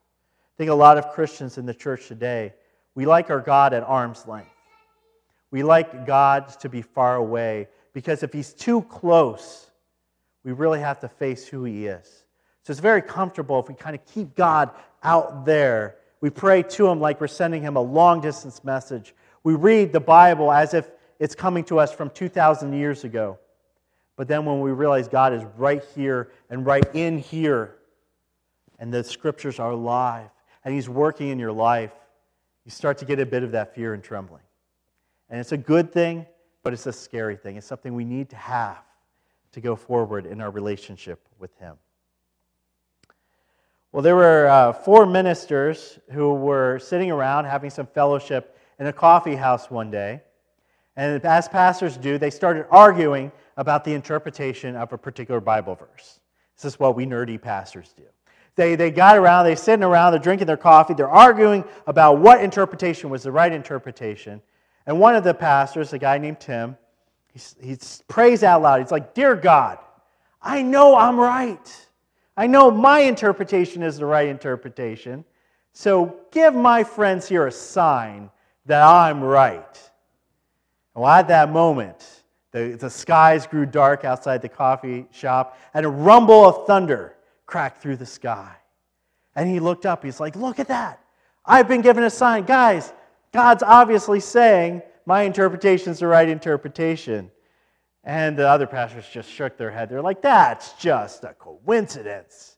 I 0.55 0.57
think 0.57 0.69
a 0.69 0.75
lot 0.75 0.97
of 0.97 1.11
Christians 1.11 1.57
in 1.57 1.65
the 1.65 1.73
church 1.73 2.07
today, 2.07 2.53
we 2.93 3.05
like 3.05 3.29
our 3.29 3.39
God 3.39 3.73
at 3.73 3.83
arm's 3.83 4.27
length. 4.27 4.49
We 5.51 5.63
like 5.63 6.05
God 6.05 6.49
to 6.61 6.69
be 6.69 6.81
far 6.81 7.15
away 7.15 7.67
because 7.93 8.23
if 8.23 8.33
He's 8.33 8.53
too 8.53 8.81
close, 8.83 9.69
we 10.43 10.53
really 10.53 10.79
have 10.79 10.99
to 11.01 11.09
face 11.09 11.47
who 11.47 11.65
He 11.65 11.87
is. 11.87 12.25
So 12.63 12.71
it's 12.71 12.79
very 12.79 13.01
comfortable 13.01 13.59
if 13.59 13.67
we 13.67 13.75
kind 13.75 13.95
of 13.95 14.05
keep 14.05 14.35
God 14.35 14.71
out 15.03 15.45
there. 15.45 15.97
We 16.21 16.29
pray 16.29 16.63
to 16.63 16.87
Him 16.87 16.99
like 16.99 17.19
we're 17.19 17.27
sending 17.27 17.61
Him 17.61 17.75
a 17.75 17.81
long 17.81 18.21
distance 18.21 18.63
message 18.63 19.13
we 19.43 19.55
read 19.55 19.91
the 19.91 19.99
Bible 19.99 20.51
as 20.51 20.73
if 20.73 20.89
it's 21.19 21.35
coming 21.35 21.63
to 21.65 21.79
us 21.79 21.91
from 21.91 22.09
2,000 22.11 22.73
years 22.73 23.03
ago. 23.03 23.39
But 24.15 24.27
then 24.27 24.45
when 24.45 24.59
we 24.61 24.71
realize 24.71 25.07
God 25.07 25.33
is 25.33 25.43
right 25.57 25.83
here 25.95 26.31
and 26.49 26.65
right 26.65 26.85
in 26.93 27.17
here, 27.17 27.75
and 28.77 28.93
the 28.93 29.03
scriptures 29.03 29.59
are 29.59 29.71
alive, 29.71 30.29
and 30.63 30.73
He's 30.73 30.89
working 30.89 31.29
in 31.29 31.39
your 31.39 31.51
life, 31.51 31.91
you 32.65 32.69
you 32.69 32.71
start 32.71 32.99
to 32.99 33.05
get 33.05 33.19
a 33.19 33.25
bit 33.25 33.43
of 33.43 33.51
that 33.51 33.73
fear 33.73 33.93
and 33.93 34.03
trembling. 34.03 34.41
And 35.31 35.39
it's 35.39 35.53
a 35.53 35.57
good 35.57 35.91
thing, 35.91 36.25
but 36.61 36.73
it's 36.73 36.85
a 36.85 36.93
scary 36.93 37.37
thing. 37.37 37.55
It's 37.55 37.65
something 37.65 37.95
we 37.95 38.03
need 38.05 38.29
to 38.29 38.35
have 38.35 38.83
to 39.53 39.61
go 39.61 39.75
forward 39.75 40.25
in 40.25 40.41
our 40.41 40.51
relationship 40.51 41.25
with 41.39 41.57
Him. 41.57 41.75
Well, 43.93 44.03
there 44.03 44.15
were 44.15 44.47
uh, 44.47 44.73
four 44.73 45.05
ministers 45.05 45.99
who 46.11 46.33
were 46.33 46.79
sitting 46.79 47.11
around 47.11 47.45
having 47.45 47.69
some 47.69 47.87
fellowship 47.87 48.57
in 48.77 48.87
a 48.87 48.93
coffee 48.93 49.35
house 49.35 49.71
one 49.71 49.89
day. 49.89 50.21
And 50.95 51.23
as 51.25 51.47
pastors 51.47 51.97
do, 51.97 52.17
they 52.17 52.29
started 52.29 52.65
arguing 52.69 53.31
about 53.55 53.83
the 53.83 53.93
interpretation 53.93 54.75
of 54.75 54.91
a 54.91 54.97
particular 54.97 55.39
Bible 55.39 55.75
verse. 55.75 56.19
This 56.57 56.73
is 56.73 56.79
what 56.79 56.95
we 56.95 57.05
nerdy 57.05 57.41
pastors 57.41 57.93
do. 57.95 58.03
They, 58.55 58.75
they 58.75 58.91
got 58.91 59.17
around, 59.17 59.45
they're 59.45 59.55
sitting 59.55 59.83
around, 59.83 60.11
they're 60.11 60.19
drinking 60.19 60.47
their 60.47 60.57
coffee, 60.57 60.93
they're 60.93 61.09
arguing 61.09 61.63
about 61.87 62.19
what 62.19 62.43
interpretation 62.43 63.09
was 63.09 63.23
the 63.23 63.31
right 63.31 63.51
interpretation. 63.51 64.41
And 64.85 64.99
one 64.99 65.15
of 65.15 65.23
the 65.23 65.33
pastors, 65.33 65.93
a 65.93 65.99
guy 65.99 66.17
named 66.17 66.39
Tim, 66.39 66.77
he, 67.33 67.39
he 67.61 67.77
prays 68.07 68.43
out 68.43 68.61
loud. 68.61 68.81
He's 68.81 68.91
like, 68.91 69.13
Dear 69.13 69.35
God, 69.35 69.77
I 70.41 70.61
know 70.61 70.95
I'm 70.95 71.19
right. 71.19 71.87
I 72.35 72.47
know 72.47 72.71
my 72.71 73.01
interpretation 73.01 73.83
is 73.83 73.97
the 73.97 74.05
right 74.05 74.27
interpretation. 74.27 75.25
So 75.73 76.17
give 76.31 76.53
my 76.53 76.83
friends 76.83 77.27
here 77.27 77.47
a 77.47 77.51
sign 77.51 78.29
that 78.65 78.81
I'm 78.83 79.21
right. 79.21 79.91
Well, 80.93 81.07
at 81.07 81.27
that 81.29 81.51
moment, 81.51 82.23
the, 82.51 82.75
the 82.79 82.89
skies 82.89 83.47
grew 83.47 83.65
dark 83.65 84.03
outside 84.03 84.41
the 84.41 84.49
coffee 84.49 85.05
shop, 85.11 85.57
and 85.73 85.85
a 85.85 85.89
rumble 85.89 86.45
of 86.45 86.67
thunder 86.67 87.15
cracked 87.45 87.81
through 87.81 87.97
the 87.97 88.05
sky. 88.05 88.53
And 89.35 89.49
he 89.49 89.59
looked 89.59 89.85
up. 89.85 90.03
He's 90.03 90.19
like, 90.19 90.35
Look 90.35 90.59
at 90.59 90.67
that. 90.67 90.99
I've 91.45 91.67
been 91.67 91.81
given 91.81 92.03
a 92.03 92.09
sign. 92.09 92.43
Guys, 92.43 92.93
God's 93.31 93.63
obviously 93.63 94.19
saying 94.19 94.81
my 95.05 95.23
interpretation 95.23 95.91
is 95.91 95.99
the 95.99 96.07
right 96.07 96.27
interpretation. 96.27 97.31
And 98.03 98.35
the 98.35 98.47
other 98.47 98.65
pastors 98.65 99.05
just 99.11 99.29
shook 99.29 99.57
their 99.57 99.71
head. 99.71 99.89
They're 99.89 100.01
like, 100.01 100.21
That's 100.21 100.73
just 100.73 101.23
a 101.23 101.33
coincidence. 101.33 102.57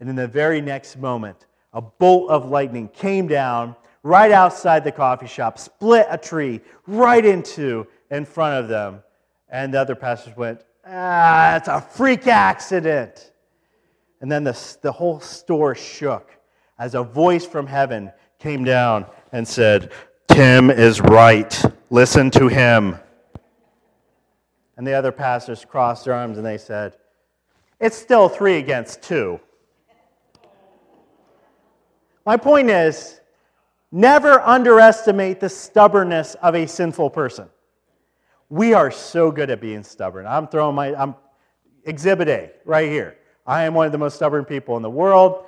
And 0.00 0.08
in 0.08 0.16
the 0.16 0.28
very 0.28 0.60
next 0.60 0.96
moment, 0.98 1.46
a 1.72 1.80
bolt 1.80 2.30
of 2.30 2.48
lightning 2.48 2.88
came 2.88 3.26
down 3.26 3.74
right 4.02 4.30
outside 4.30 4.84
the 4.84 4.92
coffee 4.92 5.26
shop, 5.26 5.58
split 5.58 6.06
a 6.10 6.18
tree 6.18 6.60
right 6.86 7.24
into 7.24 7.86
in 8.10 8.24
front 8.24 8.62
of 8.62 8.68
them. 8.68 9.02
And 9.48 9.72
the 9.72 9.80
other 9.80 9.94
pastors 9.94 10.36
went, 10.36 10.60
ah, 10.86 11.56
it's 11.56 11.68
a 11.68 11.80
freak 11.80 12.26
accident. 12.26 13.32
And 14.20 14.30
then 14.30 14.44
the, 14.44 14.76
the 14.82 14.92
whole 14.92 15.20
store 15.20 15.74
shook 15.74 16.30
as 16.78 16.94
a 16.94 17.02
voice 17.02 17.46
from 17.46 17.66
heaven 17.66 18.12
came 18.38 18.64
down 18.64 19.06
and 19.32 19.46
said, 19.46 19.92
Tim 20.28 20.70
is 20.70 21.00
right. 21.00 21.62
Listen 21.90 22.30
to 22.32 22.48
him. 22.48 22.98
And 24.76 24.86
the 24.86 24.92
other 24.92 25.12
pastors 25.12 25.64
crossed 25.64 26.04
their 26.04 26.14
arms 26.14 26.36
and 26.36 26.46
they 26.46 26.58
said, 26.58 26.96
It's 27.80 27.96
still 27.96 28.28
three 28.28 28.58
against 28.58 29.02
two. 29.02 29.40
My 32.26 32.36
point 32.36 32.68
is, 32.68 33.20
never 33.92 34.40
underestimate 34.40 35.40
the 35.40 35.48
stubbornness 35.48 36.34
of 36.42 36.54
a 36.54 36.66
sinful 36.66 37.10
person. 37.10 37.48
We 38.48 38.74
are 38.74 38.90
so 38.90 39.30
good 39.30 39.48
at 39.50 39.60
being 39.60 39.82
stubborn. 39.82 40.26
I'm 40.26 40.48
throwing 40.48 40.74
my 40.74 40.94
I'm 40.94 41.14
exhibit 41.84 42.28
A 42.28 42.50
right 42.64 42.90
here. 42.90 43.16
I 43.46 43.64
am 43.64 43.74
one 43.74 43.86
of 43.86 43.92
the 43.92 43.98
most 43.98 44.16
stubborn 44.16 44.44
people 44.44 44.76
in 44.76 44.82
the 44.82 44.90
world. 44.90 45.45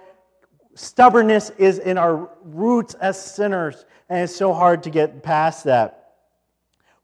Stubbornness 0.78 1.50
is 1.58 1.80
in 1.80 1.98
our 1.98 2.30
roots 2.44 2.94
as 2.94 3.20
sinners, 3.20 3.84
and 4.08 4.22
it's 4.22 4.36
so 4.36 4.52
hard 4.52 4.84
to 4.84 4.90
get 4.90 5.24
past 5.24 5.64
that. 5.64 6.12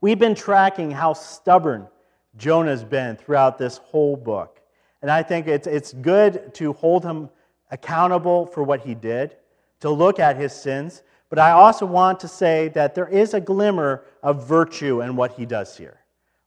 We've 0.00 0.18
been 0.18 0.36
tracking 0.36 0.92
how 0.92 1.14
stubborn 1.14 1.88
Jonah's 2.36 2.84
been 2.84 3.16
throughout 3.16 3.58
this 3.58 3.78
whole 3.78 4.16
book. 4.16 4.60
And 5.02 5.10
I 5.10 5.24
think 5.24 5.48
it's, 5.48 5.66
it's 5.66 5.92
good 5.92 6.54
to 6.54 6.72
hold 6.74 7.02
him 7.02 7.28
accountable 7.72 8.46
for 8.46 8.62
what 8.62 8.82
he 8.82 8.94
did, 8.94 9.34
to 9.80 9.90
look 9.90 10.20
at 10.20 10.36
his 10.36 10.52
sins, 10.52 11.02
but 11.28 11.40
I 11.40 11.50
also 11.50 11.84
want 11.84 12.20
to 12.20 12.28
say 12.28 12.68
that 12.74 12.94
there 12.94 13.08
is 13.08 13.34
a 13.34 13.40
glimmer 13.40 14.04
of 14.22 14.46
virtue 14.46 15.00
in 15.00 15.16
what 15.16 15.32
he 15.32 15.46
does 15.46 15.76
here. 15.76 15.98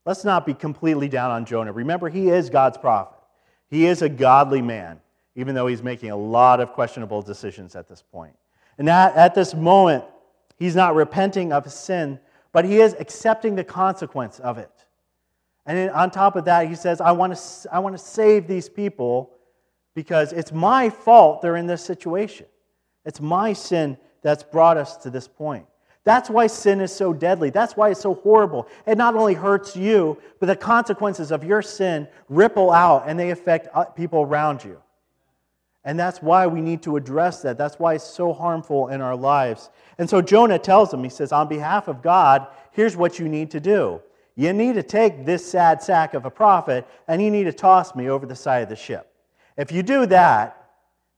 Let's 0.05 0.23
not 0.23 0.45
be 0.45 0.53
completely 0.53 1.09
down 1.09 1.31
on 1.31 1.43
Jonah. 1.43 1.73
Remember, 1.73 2.07
he 2.07 2.29
is 2.29 2.49
God's 2.49 2.77
prophet, 2.77 3.19
he 3.69 3.85
is 3.85 4.01
a 4.01 4.07
godly 4.07 4.61
man, 4.61 5.01
even 5.37 5.53
though 5.55 5.67
he's 5.67 5.83
making 5.83 6.09
a 6.09 6.17
lot 6.17 6.59
of 6.59 6.73
questionable 6.73 7.21
decisions 7.21 7.75
at 7.75 7.87
this 7.87 8.03
point. 8.11 8.35
And 8.79 8.89
at, 8.89 9.15
at 9.15 9.35
this 9.35 9.53
moment, 9.53 10.03
he's 10.57 10.75
not 10.75 10.95
repenting 10.95 11.53
of 11.53 11.63
his 11.63 11.75
sin, 11.75 12.19
but 12.51 12.65
he 12.65 12.81
is 12.81 12.95
accepting 12.99 13.55
the 13.55 13.63
consequence 13.63 14.39
of 14.39 14.57
it. 14.57 14.71
And 15.67 15.91
on 15.91 16.09
top 16.09 16.35
of 16.35 16.45
that, 16.45 16.67
he 16.67 16.75
says, 16.75 16.99
I 16.99 17.11
want 17.11 17.35
to, 17.35 17.69
I 17.71 17.79
want 17.79 17.95
to 17.95 18.03
save 18.03 18.47
these 18.47 18.67
people 18.67 19.31
because 19.93 20.33
it's 20.33 20.51
my 20.51 20.89
fault 20.89 21.41
they're 21.41 21.55
in 21.55 21.67
this 21.67 21.83
situation. 21.83 22.47
It's 23.05 23.21
my 23.21 23.53
sin 23.53 23.97
that's 24.23 24.43
brought 24.43 24.77
us 24.77 24.97
to 24.97 25.11
this 25.11 25.27
point. 25.27 25.67
That's 26.03 26.29
why 26.29 26.47
sin 26.47 26.81
is 26.81 26.91
so 26.91 27.13
deadly. 27.13 27.51
That's 27.51 27.77
why 27.77 27.89
it's 27.89 27.99
so 27.99 28.15
horrible. 28.15 28.67
It 28.87 28.97
not 28.97 29.15
only 29.15 29.33
hurts 29.33 29.75
you, 29.75 30.17
but 30.39 30.47
the 30.47 30.55
consequences 30.55 31.31
of 31.31 31.43
your 31.43 31.61
sin 31.61 32.07
ripple 32.27 32.71
out 32.71 33.03
and 33.05 33.19
they 33.19 33.29
affect 33.29 33.67
uh, 33.73 33.83
people 33.83 34.21
around 34.21 34.63
you. 34.63 34.81
And 35.87 35.97
that's 35.97 36.21
why 36.21 36.45
we 36.47 36.59
need 36.59 36.83
to 36.83 36.97
address 36.97 37.41
that. 37.43 37.57
That's 37.57 37.79
why 37.79 37.93
it's 37.93 38.03
so 38.03 38.33
harmful 38.33 38.89
in 38.89 38.99
our 38.99 39.15
lives. 39.15 39.69
And 39.97 40.09
so 40.09 40.21
Jonah 40.21 40.59
tells 40.59 40.91
them, 40.91 41.01
he 41.01 41.09
says, 41.09 41.31
On 41.31 41.47
behalf 41.47 41.87
of 41.87 42.01
God, 42.01 42.45
here's 42.73 42.97
what 42.97 43.19
you 43.19 43.29
need 43.29 43.51
to 43.51 43.61
do. 43.61 44.01
You 44.35 44.51
need 44.51 44.75
to 44.75 44.83
take 44.83 45.25
this 45.25 45.49
sad 45.49 45.81
sack 45.81 46.13
of 46.13 46.25
a 46.25 46.29
prophet 46.29 46.85
and 47.07 47.21
you 47.21 47.31
need 47.31 47.45
to 47.45 47.53
toss 47.53 47.95
me 47.95 48.09
over 48.09 48.25
the 48.25 48.35
side 48.35 48.63
of 48.63 48.67
the 48.67 48.75
ship. 48.75 49.09
If 49.55 49.71
you 49.71 49.81
do 49.81 50.05
that, 50.07 50.61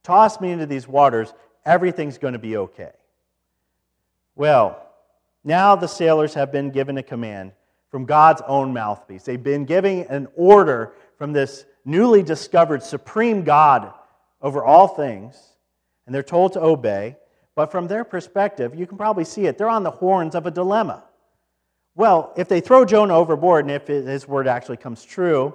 toss 0.04 0.40
me 0.40 0.52
into 0.52 0.66
these 0.66 0.86
waters, 0.86 1.34
everything's 1.66 2.16
going 2.16 2.34
to 2.34 2.38
be 2.38 2.56
okay. 2.56 2.92
Well, 4.36 4.86
now 5.42 5.74
the 5.74 5.88
sailors 5.88 6.34
have 6.34 6.52
been 6.52 6.70
given 6.70 6.96
a 6.96 7.02
command 7.02 7.50
from 7.90 8.04
God's 8.04 8.42
own 8.46 8.72
mouthpiece. 8.72 9.24
They've 9.24 9.42
been 9.42 9.64
giving 9.64 10.02
an 10.02 10.28
order 10.36 10.92
from 11.18 11.32
this 11.32 11.64
newly 11.84 12.22
discovered 12.22 12.84
supreme 12.84 13.42
God 13.42 13.94
over 14.42 14.64
all 14.64 14.88
things, 14.88 15.36
and 16.06 16.14
they're 16.14 16.22
told 16.22 16.54
to 16.54 16.62
obey. 16.62 17.16
But 17.54 17.70
from 17.70 17.88
their 17.88 18.04
perspective, 18.04 18.74
you 18.74 18.86
can 18.86 18.96
probably 18.96 19.24
see 19.24 19.46
it. 19.46 19.58
They're 19.58 19.68
on 19.68 19.82
the 19.82 19.90
horns 19.90 20.34
of 20.34 20.46
a 20.46 20.50
dilemma. 20.50 21.04
Well, 21.94 22.32
if 22.36 22.48
they 22.48 22.60
throw 22.60 22.84
Jonah 22.84 23.14
overboard 23.14 23.64
and 23.64 23.72
if 23.72 23.86
his 23.86 24.26
word 24.26 24.46
actually 24.46 24.78
comes 24.78 25.04
true, 25.04 25.54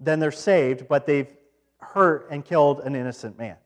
then 0.00 0.20
they're 0.20 0.30
saved, 0.30 0.86
but 0.88 1.06
they've 1.06 1.34
hurt 1.78 2.28
and 2.30 2.44
killed 2.44 2.80
an 2.80 2.94
innocent 2.94 3.38
man. 3.38 3.56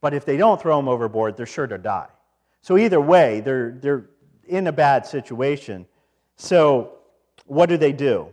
But 0.00 0.12
if 0.12 0.24
they 0.24 0.36
don't 0.36 0.60
throw 0.60 0.78
him 0.78 0.88
overboard, 0.88 1.36
they're 1.36 1.46
sure 1.46 1.66
to 1.66 1.78
die. 1.78 2.08
So 2.60 2.76
either 2.76 3.00
way, 3.00 3.40
they're, 3.40 3.70
they're 3.80 4.06
in 4.46 4.66
a 4.66 4.72
bad 4.72 5.06
situation. 5.06 5.86
So 6.36 6.98
what 7.46 7.68
do 7.68 7.76
they 7.76 7.92
do? 7.92 8.28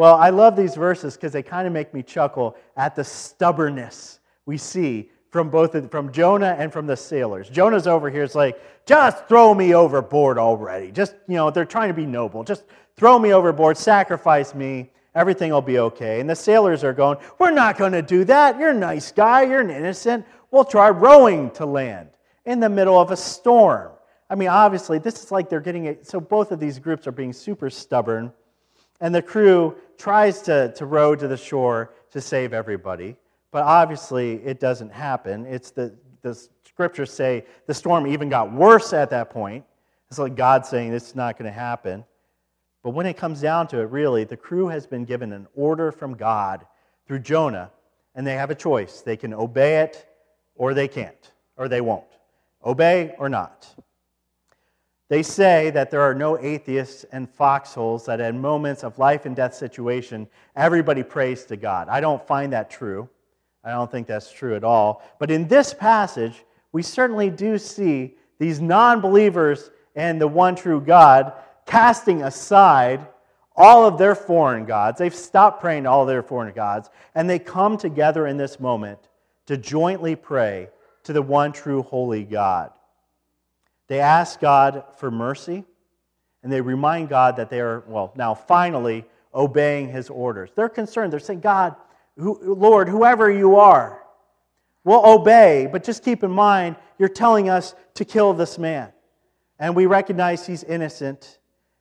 Well, 0.00 0.16
I 0.16 0.30
love 0.30 0.56
these 0.56 0.76
verses 0.76 1.14
because 1.14 1.30
they 1.30 1.42
kind 1.42 1.66
of 1.66 1.74
make 1.74 1.92
me 1.92 2.02
chuckle 2.02 2.56
at 2.74 2.96
the 2.96 3.04
stubbornness 3.04 4.20
we 4.46 4.56
see 4.56 5.10
from 5.28 5.50
both 5.50 5.90
from 5.90 6.10
Jonah 6.10 6.56
and 6.58 6.72
from 6.72 6.86
the 6.86 6.96
sailors. 6.96 7.50
Jonah's 7.50 7.86
over 7.86 8.08
here. 8.08 8.22
It's 8.22 8.34
like, 8.34 8.58
just 8.86 9.28
throw 9.28 9.52
me 9.52 9.74
overboard 9.74 10.38
already. 10.38 10.90
Just, 10.90 11.16
you 11.28 11.36
know, 11.36 11.50
they're 11.50 11.66
trying 11.66 11.88
to 11.88 11.94
be 11.94 12.06
noble. 12.06 12.44
Just 12.44 12.64
throw 12.96 13.18
me 13.18 13.34
overboard, 13.34 13.76
sacrifice 13.76 14.54
me, 14.54 14.90
everything 15.14 15.52
will 15.52 15.60
be 15.60 15.78
okay. 15.78 16.18
And 16.18 16.30
the 16.30 16.34
sailors 16.34 16.82
are 16.82 16.94
going, 16.94 17.18
We're 17.38 17.50
not 17.50 17.76
going 17.76 17.92
to 17.92 18.00
do 18.00 18.24
that. 18.24 18.58
You're 18.58 18.70
a 18.70 18.74
nice 18.74 19.12
guy. 19.12 19.42
You're 19.42 19.60
an 19.60 19.68
innocent. 19.68 20.24
We'll 20.50 20.64
try 20.64 20.88
rowing 20.88 21.50
to 21.50 21.66
land 21.66 22.08
in 22.46 22.58
the 22.58 22.70
middle 22.70 22.98
of 22.98 23.10
a 23.10 23.18
storm. 23.18 23.92
I 24.30 24.34
mean, 24.34 24.48
obviously, 24.48 24.98
this 24.98 25.22
is 25.22 25.30
like 25.30 25.50
they're 25.50 25.60
getting 25.60 25.84
it. 25.84 26.06
So 26.06 26.20
both 26.20 26.52
of 26.52 26.58
these 26.58 26.78
groups 26.78 27.06
are 27.06 27.12
being 27.12 27.34
super 27.34 27.68
stubborn. 27.68 28.32
And 29.00 29.14
the 29.14 29.22
crew 29.22 29.76
tries 30.00 30.40
to, 30.42 30.72
to 30.72 30.86
row 30.86 31.14
to 31.14 31.28
the 31.28 31.36
shore 31.36 31.92
to 32.10 32.20
save 32.20 32.52
everybody. 32.52 33.16
But 33.50 33.64
obviously, 33.64 34.34
it 34.44 34.58
doesn't 34.58 34.92
happen. 34.92 35.44
It's 35.44 35.70
the, 35.70 35.94
the 36.22 36.34
scriptures 36.64 37.12
say 37.12 37.44
the 37.66 37.74
storm 37.74 38.06
even 38.06 38.28
got 38.28 38.52
worse 38.52 38.92
at 38.92 39.10
that 39.10 39.30
point. 39.30 39.64
It's 40.08 40.18
like 40.18 40.34
God 40.34 40.64
saying 40.64 40.90
this 40.90 41.08
is 41.08 41.14
not 41.14 41.38
going 41.38 41.50
to 41.52 41.56
happen. 41.56 42.04
But 42.82 42.90
when 42.90 43.06
it 43.06 43.16
comes 43.16 43.40
down 43.40 43.68
to 43.68 43.80
it, 43.80 43.90
really, 43.90 44.24
the 44.24 44.36
crew 44.36 44.68
has 44.68 44.86
been 44.86 45.04
given 45.04 45.32
an 45.32 45.46
order 45.54 45.92
from 45.92 46.14
God 46.14 46.66
through 47.06 47.18
Jonah, 47.18 47.70
and 48.14 48.26
they 48.26 48.34
have 48.34 48.50
a 48.50 48.54
choice. 48.54 49.02
They 49.02 49.16
can 49.16 49.34
obey 49.34 49.80
it 49.82 50.06
or 50.54 50.72
they 50.72 50.88
can't, 50.88 51.32
or 51.56 51.68
they 51.68 51.82
won't. 51.82 52.04
Obey 52.64 53.14
or 53.18 53.28
not. 53.28 53.68
They 55.10 55.24
say 55.24 55.70
that 55.70 55.90
there 55.90 56.02
are 56.02 56.14
no 56.14 56.38
atheists 56.38 57.04
and 57.10 57.28
foxholes, 57.28 58.06
that 58.06 58.20
in 58.20 58.40
moments 58.40 58.84
of 58.84 58.96
life 59.00 59.26
and 59.26 59.34
death 59.34 59.54
situation, 59.54 60.28
everybody 60.54 61.02
prays 61.02 61.44
to 61.46 61.56
God. 61.56 61.88
I 61.88 62.00
don't 62.00 62.24
find 62.28 62.52
that 62.52 62.70
true. 62.70 63.08
I 63.64 63.72
don't 63.72 63.90
think 63.90 64.06
that's 64.06 64.30
true 64.30 64.54
at 64.54 64.62
all. 64.62 65.02
But 65.18 65.32
in 65.32 65.48
this 65.48 65.74
passage, 65.74 66.44
we 66.70 66.84
certainly 66.84 67.28
do 67.28 67.58
see 67.58 68.14
these 68.38 68.60
non 68.60 69.00
believers 69.00 69.72
and 69.96 70.20
the 70.20 70.28
one 70.28 70.54
true 70.54 70.80
God, 70.80 71.32
casting 71.66 72.22
aside 72.22 73.04
all 73.56 73.86
of 73.86 73.98
their 73.98 74.14
foreign 74.14 74.64
gods. 74.64 75.00
They've 75.00 75.12
stopped 75.12 75.60
praying 75.60 75.82
to 75.82 75.90
all 75.90 76.06
their 76.06 76.22
foreign 76.22 76.54
gods, 76.54 76.88
and 77.16 77.28
they 77.28 77.40
come 77.40 77.76
together 77.76 78.28
in 78.28 78.36
this 78.36 78.60
moment 78.60 79.00
to 79.46 79.56
jointly 79.56 80.14
pray 80.14 80.68
to 81.02 81.12
the 81.12 81.20
one 81.20 81.50
true 81.50 81.82
holy 81.82 82.22
God. 82.22 82.70
They 83.90 83.98
ask 83.98 84.38
God 84.38 84.84
for 84.98 85.10
mercy, 85.10 85.64
and 86.44 86.52
they 86.52 86.60
remind 86.60 87.08
God 87.08 87.34
that 87.38 87.50
they 87.50 87.58
are, 87.58 87.82
well, 87.88 88.12
now 88.14 88.34
finally 88.34 89.04
obeying 89.34 89.88
his 89.88 90.08
orders. 90.08 90.50
They're 90.54 90.68
concerned. 90.68 91.12
They're 91.12 91.18
saying, 91.18 91.40
God, 91.40 91.74
who, 92.16 92.38
Lord, 92.54 92.88
whoever 92.88 93.28
you 93.28 93.56
are, 93.56 94.04
we'll 94.84 95.04
obey, 95.04 95.68
but 95.72 95.82
just 95.82 96.04
keep 96.04 96.22
in 96.22 96.30
mind, 96.30 96.76
you're 97.00 97.08
telling 97.08 97.48
us 97.48 97.74
to 97.94 98.04
kill 98.04 98.32
this 98.32 98.58
man. 98.58 98.92
And 99.58 99.74
we 99.74 99.86
recognize 99.86 100.46
he's 100.46 100.62
innocent, 100.62 101.40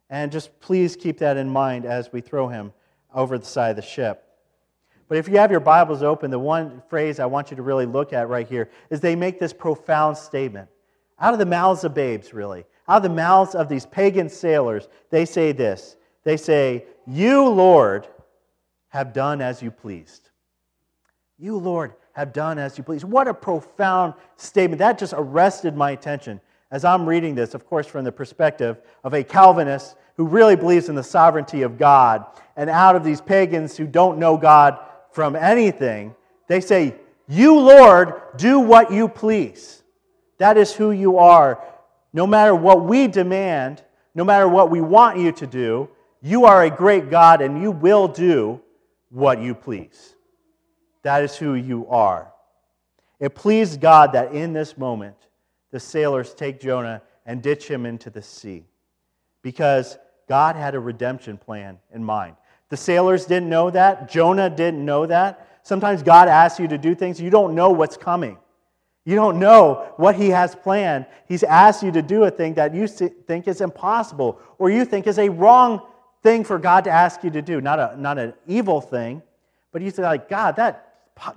and 0.10 0.32
just 0.32 0.60
please 0.62 0.96
keep 0.96 1.20
that 1.20 1.38
in 1.38 1.48
mind 1.48 1.86
as 1.86 2.12
we 2.12 2.22
throw 2.22 2.48
him 2.48 2.74
over 3.14 3.38
the 3.38 3.46
side 3.46 3.70
of 3.70 3.76
the 3.76 3.84
ship. 3.84 4.26
But 5.10 5.20
if 5.20 5.28
you 5.28 5.38
have 5.38 5.52
your 5.52 5.60
Bibles 5.60 6.02
open, 6.02 6.32
the 6.32 6.40
one 6.40 6.82
phrase 6.90 7.20
I 7.20 7.28
want 7.28 7.52
you 7.52 7.58
to 7.58 7.62
really 7.62 7.86
look 7.86 8.14
at 8.14 8.30
right 8.30 8.48
here 8.48 8.72
is 8.90 9.00
they 9.00 9.16
make 9.16 9.38
this 9.38 9.54
profound 9.54 10.18
statement. 10.18 10.70
Out 11.20 11.34
of 11.34 11.40
the 11.40 11.46
mouths 11.46 11.84
of 11.84 11.94
babes, 11.94 12.34
really, 12.34 12.66
out 12.88 12.98
of 12.98 13.04
the 13.04 13.10
mouths 13.10 13.56
of 13.56 13.70
these 13.70 13.86
pagan 13.86 14.30
sailors, 14.30 14.88
they 15.10 15.26
say 15.26 15.52
this. 15.52 15.98
They 16.24 16.38
say, 16.38 16.86
You, 17.06 17.48
Lord, 17.48 18.08
have 18.90 19.14
done 19.14 19.42
as 19.42 19.62
you 19.62 19.72
pleased. 19.72 20.30
You, 21.38 21.58
Lord, 21.58 21.94
have 22.14 22.34
done 22.34 22.58
as 22.58 22.78
you 22.78 22.84
please. 22.84 23.06
What 23.06 23.28
a 23.28 23.34
profound 23.34 24.14
statement. 24.36 24.80
That 24.80 24.98
just 24.98 25.14
arrested 25.16 25.76
my 25.76 25.92
attention 25.92 26.42
as 26.72 26.86
I'm 26.86 27.08
reading 27.08 27.34
this, 27.34 27.54
of 27.54 27.66
course, 27.66 27.88
from 27.88 28.04
the 28.04 28.12
perspective 28.12 28.78
of 29.04 29.14
a 29.14 29.24
Calvinist 29.24 29.96
who 30.18 30.26
really 30.26 30.56
believes 30.56 30.90
in 30.90 30.96
the 30.96 31.04
sovereignty 31.04 31.62
of 31.62 31.78
God. 31.78 32.26
And 32.56 32.70
out 32.70 32.96
of 32.96 33.04
these 33.04 33.22
pagans 33.22 33.78
who 33.78 33.88
don't 33.88 34.20
know 34.20 34.38
God 34.38 34.78
from 35.12 35.36
anything, 35.36 36.14
they 36.48 36.62
say, 36.62 36.96
You, 37.28 37.58
Lord, 37.58 38.22
do 38.36 38.60
what 38.60 38.92
you 38.92 39.08
please. 39.08 39.84
That 40.40 40.58
is 40.58 40.74
who 40.74 40.92
you 40.92 41.18
are. 41.20 41.64
No 42.12 42.26
matter 42.26 42.56
what 42.56 42.84
we 42.86 43.08
demand, 43.08 43.84
no 44.16 44.24
matter 44.24 44.48
what 44.48 44.72
we 44.72 44.82
want 44.82 45.20
you 45.20 45.32
to 45.34 45.46
do, 45.46 45.90
you 46.22 46.46
are 46.46 46.64
a 46.64 46.70
great 46.70 47.10
God 47.10 47.42
and 47.42 47.62
you 47.62 47.72
will 47.72 48.08
do 48.08 48.60
what 49.10 49.42
you 49.42 49.54
please. 49.54 50.16
That 51.04 51.24
is 51.24 51.36
who 51.36 51.54
you 51.54 51.88
are. 51.88 52.32
It 53.20 53.36
pleased 53.36 53.80
God 53.80 54.14
that 54.14 54.34
in 54.34 54.54
this 54.54 54.78
moment, 54.78 55.16
the 55.72 55.80
sailors 55.80 56.34
take 56.34 56.60
Jonah 56.60 57.02
and 57.26 57.42
ditch 57.42 57.68
him 57.68 57.86
into 57.86 58.10
the 58.10 58.22
sea 58.22 58.66
because 59.42 59.98
God 60.28 60.56
had 60.56 60.74
a 60.76 60.80
redemption 60.80 61.38
plan 61.38 61.80
in 61.94 62.04
mind. 62.04 62.36
The 62.70 62.78
sailors 62.78 63.26
didn't 63.26 63.50
know 63.50 63.70
that. 63.72 64.10
Jonah 64.10 64.50
didn't 64.50 64.84
know 64.84 65.06
that. 65.06 65.48
Sometimes 65.64 66.02
God 66.02 66.28
asks 66.28 66.60
you 66.60 66.68
to 66.68 66.78
do 66.78 66.96
things, 66.96 67.20
you 67.20 67.30
don't 67.30 67.56
know 67.56 67.72
what's 67.72 67.98
coming. 67.98 68.38
You 69.06 69.16
don't 69.16 69.40
know 69.40 69.94
what 69.98 70.16
He 70.16 70.30
has 70.30 70.56
planned. 70.56 71.06
He's 71.28 71.44
asked 71.44 71.84
you 71.84 71.92
to 71.92 72.02
do 72.02 72.24
a 72.24 72.32
thing 72.32 72.56
that 72.56 72.76
you 72.76 72.88
think 72.88 73.48
is 73.48 73.62
impossible 73.62 74.40
or 74.58 74.70
you 74.70 74.86
think 74.86 75.08
is 75.08 75.20
a 75.20 75.30
wrong 75.30 75.82
thing 76.22 76.44
for 76.44 76.60
God 76.60 76.84
to 76.84 76.92
ask 76.92 77.24
you 77.24 77.30
to 77.32 77.42
do. 77.42 77.62
Not, 77.62 77.80
a, 77.80 77.96
not 78.00 78.18
an 78.18 78.34
evil 78.48 78.82
thing, 78.82 79.22
but 79.72 79.82
you 79.82 79.92
say, 79.92 80.04
like, 80.04 80.30
God, 80.30 80.58
that 80.58 80.90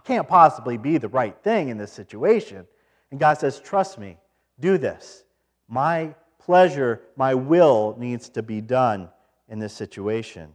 can't 0.05 0.29
possibly 0.29 0.77
be 0.77 0.99
the 0.99 1.09
right 1.09 1.37
thing 1.43 1.69
in 1.69 1.79
this 1.79 1.93
situation. 1.93 2.67
And 3.11 3.21
God 3.21 3.39
says, 3.39 3.61
Trust 3.61 3.99
me, 3.99 4.17
do 4.61 4.79
this. 4.79 5.25
My 5.69 6.15
pleasure, 6.39 7.03
my 7.17 7.35
will 7.35 7.97
needs 7.99 8.29
to 8.31 8.43
be 8.43 8.61
done 8.61 9.09
in 9.49 9.59
this 9.59 9.73
situation. 9.73 10.53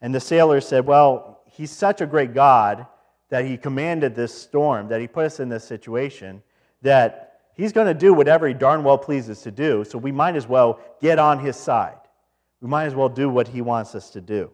And 0.00 0.14
the 0.14 0.20
sailors 0.20 0.66
said, 0.66 0.86
Well, 0.86 1.42
he's 1.46 1.70
such 1.70 2.00
a 2.00 2.06
great 2.06 2.34
God 2.34 2.86
that 3.34 3.44
he 3.44 3.56
commanded 3.56 4.14
this 4.14 4.32
storm, 4.32 4.86
that 4.86 5.00
he 5.00 5.08
put 5.08 5.24
us 5.24 5.40
in 5.40 5.48
this 5.48 5.64
situation, 5.64 6.40
that 6.82 7.40
he's 7.54 7.72
going 7.72 7.88
to 7.88 7.92
do 7.92 8.14
whatever 8.14 8.46
he 8.46 8.54
darn 8.54 8.84
well 8.84 8.96
pleases 8.96 9.40
to 9.42 9.50
do. 9.50 9.82
So 9.82 9.98
we 9.98 10.12
might 10.12 10.36
as 10.36 10.46
well 10.46 10.78
get 11.00 11.18
on 11.18 11.40
his 11.40 11.56
side. 11.56 11.98
We 12.60 12.68
might 12.68 12.84
as 12.84 12.94
well 12.94 13.08
do 13.08 13.28
what 13.28 13.48
he 13.48 13.60
wants 13.60 13.96
us 13.96 14.10
to 14.10 14.20
do. 14.20 14.52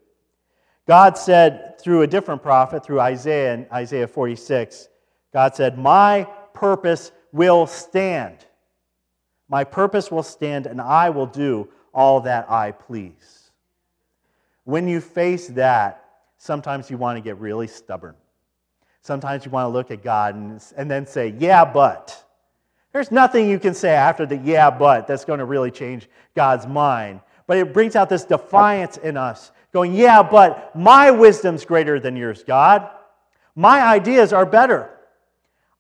God 0.89 1.19
said 1.19 1.79
through 1.79 2.01
a 2.01 2.07
different 2.07 2.43
prophet, 2.43 2.83
through 2.83 3.01
Isaiah 3.01 3.53
in 3.53 3.67
Isaiah 3.71 4.09
46, 4.09 4.89
God 5.31 5.55
said, 5.55 5.77
My 5.77 6.27
purpose 6.55 7.13
will 7.33 7.67
stand. 7.67 8.47
My 9.51 9.63
purpose 9.63 10.11
will 10.11 10.23
stand, 10.23 10.67
and 10.67 10.81
I 10.81 11.11
will 11.11 11.27
do 11.27 11.69
all 11.93 12.23
that 12.23 12.51
I 12.51 12.73
please. 12.73 13.51
When 14.65 14.89
you 14.89 15.03
face 15.03 15.49
that, 15.49 16.03
sometimes 16.39 16.89
you 16.89 16.97
want 16.97 17.19
to 17.19 17.21
get 17.21 17.37
really 17.37 17.67
stubborn. 17.67 18.15
Sometimes 19.03 19.45
you 19.45 19.51
want 19.51 19.65
to 19.65 19.69
look 19.69 19.91
at 19.91 20.03
God 20.03 20.35
and, 20.35 20.63
and 20.77 20.91
then 20.91 21.07
say, 21.07 21.35
Yeah, 21.39 21.65
but. 21.65 22.27
There's 22.93 23.13
nothing 23.13 23.49
you 23.49 23.61
can 23.61 23.73
say 23.73 23.91
after 23.91 24.27
the 24.27 24.37
yeah, 24.37 24.69
but 24.69 25.07
that's 25.07 25.25
going 25.25 25.39
to 25.39 25.45
really 25.45 25.71
change 25.71 26.09
God's 26.35 26.67
mind. 26.67 27.21
But 27.47 27.59
it 27.59 27.73
brings 27.73 27.95
out 27.95 28.09
this 28.09 28.25
defiance 28.25 28.97
in 28.97 29.17
us, 29.17 29.53
going, 29.73 29.95
Yeah, 29.95 30.23
but 30.23 30.75
my 30.75 31.11
wisdom's 31.11 31.65
greater 31.65 32.01
than 32.01 32.17
yours, 32.17 32.43
God. 32.43 32.89
My 33.55 33.83
ideas 33.83 34.33
are 34.33 34.47
better. 34.47 34.91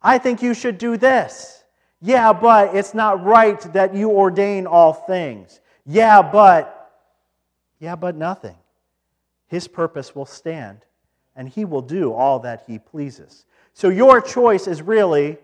I 0.02 0.18
think 0.18 0.42
you 0.42 0.54
should 0.54 0.78
do 0.78 0.96
this. 0.96 1.64
Yeah, 2.00 2.32
but 2.32 2.74
it's 2.74 2.94
not 2.94 3.24
right 3.24 3.60
that 3.72 3.94
you 3.94 4.10
ordain 4.10 4.66
all 4.66 4.92
things. 4.92 5.60
Yeah, 5.84 6.22
but, 6.22 6.92
yeah, 7.78 7.96
but 7.96 8.16
nothing 8.16 8.56
his 9.50 9.66
purpose 9.66 10.14
will 10.14 10.26
stand 10.26 10.78
and 11.40 11.48
he 11.48 11.64
will 11.64 11.80
do 11.80 12.12
all 12.12 12.40
that 12.40 12.64
he 12.66 12.78
pleases. 12.78 13.46
So 13.72 13.88
your 13.88 14.20
choice 14.20 14.66
is 14.66 14.82
really 14.82 15.38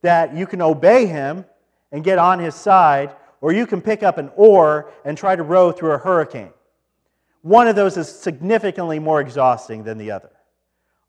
that 0.00 0.32
you 0.32 0.46
can 0.46 0.62
obey 0.62 1.06
him 1.06 1.44
and 1.90 2.04
get 2.04 2.18
on 2.18 2.38
his 2.38 2.54
side, 2.54 3.10
or 3.40 3.52
you 3.52 3.66
can 3.66 3.82
pick 3.82 4.04
up 4.04 4.16
an 4.16 4.30
oar 4.36 4.92
and 5.04 5.18
try 5.18 5.34
to 5.34 5.42
row 5.42 5.72
through 5.72 5.90
a 5.90 5.98
hurricane. 5.98 6.52
One 7.42 7.66
of 7.66 7.74
those 7.74 7.96
is 7.96 8.08
significantly 8.08 9.00
more 9.00 9.20
exhausting 9.20 9.82
than 9.82 9.98
the 9.98 10.12
other. 10.12 10.30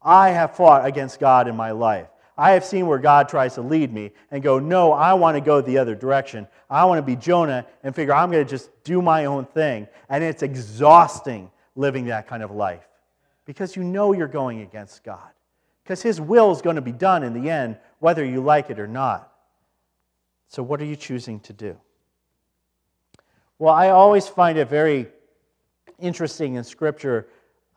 I 0.02 0.32
have 0.32 0.56
fought 0.56 0.88
against 0.88 1.20
God 1.20 1.48
in 1.48 1.56
my 1.56 1.70
life. 1.70 2.08
I 2.36 2.54
have 2.54 2.66
seen 2.66 2.88
where 2.88 2.98
God 2.98 3.30
tries 3.30 3.54
to 3.56 3.62
lead 3.62 3.94
me 3.94 4.10
and 4.32 4.42
go, 4.42 4.58
No, 4.58 4.92
I 4.92 5.14
want 5.14 5.38
to 5.38 5.42
go 5.42 5.62
the 5.62 5.78
other 5.78 5.94
direction. 5.94 6.48
I 6.68 6.86
want 6.86 6.98
to 6.98 7.04
be 7.04 7.16
Jonah 7.16 7.68
and 7.84 7.94
figure 7.94 8.16
I'm 8.16 8.32
going 8.32 8.44
to 8.44 8.50
just 8.50 8.72
do 8.84 9.04
my 9.04 9.26
own 9.26 9.46
thing. 9.46 9.88
And 10.10 10.24
it's 10.24 10.42
exhausting 10.42 11.52
living 11.76 12.06
that 12.06 12.28
kind 12.28 12.42
of 12.42 12.50
life 12.50 12.88
because 13.46 13.76
you 13.76 13.84
know 13.84 14.14
you're 14.14 14.28
going 14.28 14.62
against 14.62 15.04
God. 15.04 15.30
Because 15.84 16.02
His 16.02 16.22
will 16.22 16.52
is 16.52 16.62
going 16.62 16.76
to 16.76 16.82
be 16.82 16.92
done 16.92 17.24
in 17.24 17.34
the 17.34 17.50
end, 17.50 17.78
whether 18.00 18.24
you 18.24 18.42
like 18.42 18.70
it 18.70 18.80
or 18.80 18.88
not. 18.88 19.32
So, 20.48 20.62
what 20.62 20.82
are 20.82 20.86
you 20.86 20.96
choosing 20.96 21.40
to 21.42 21.54
do? 21.54 21.78
Well, 23.58 23.74
I 23.74 23.90
always 23.90 24.28
find 24.28 24.58
it 24.58 24.70
very 24.70 25.08
interesting 26.00 26.56
in 26.56 26.64
Scripture 26.64 27.28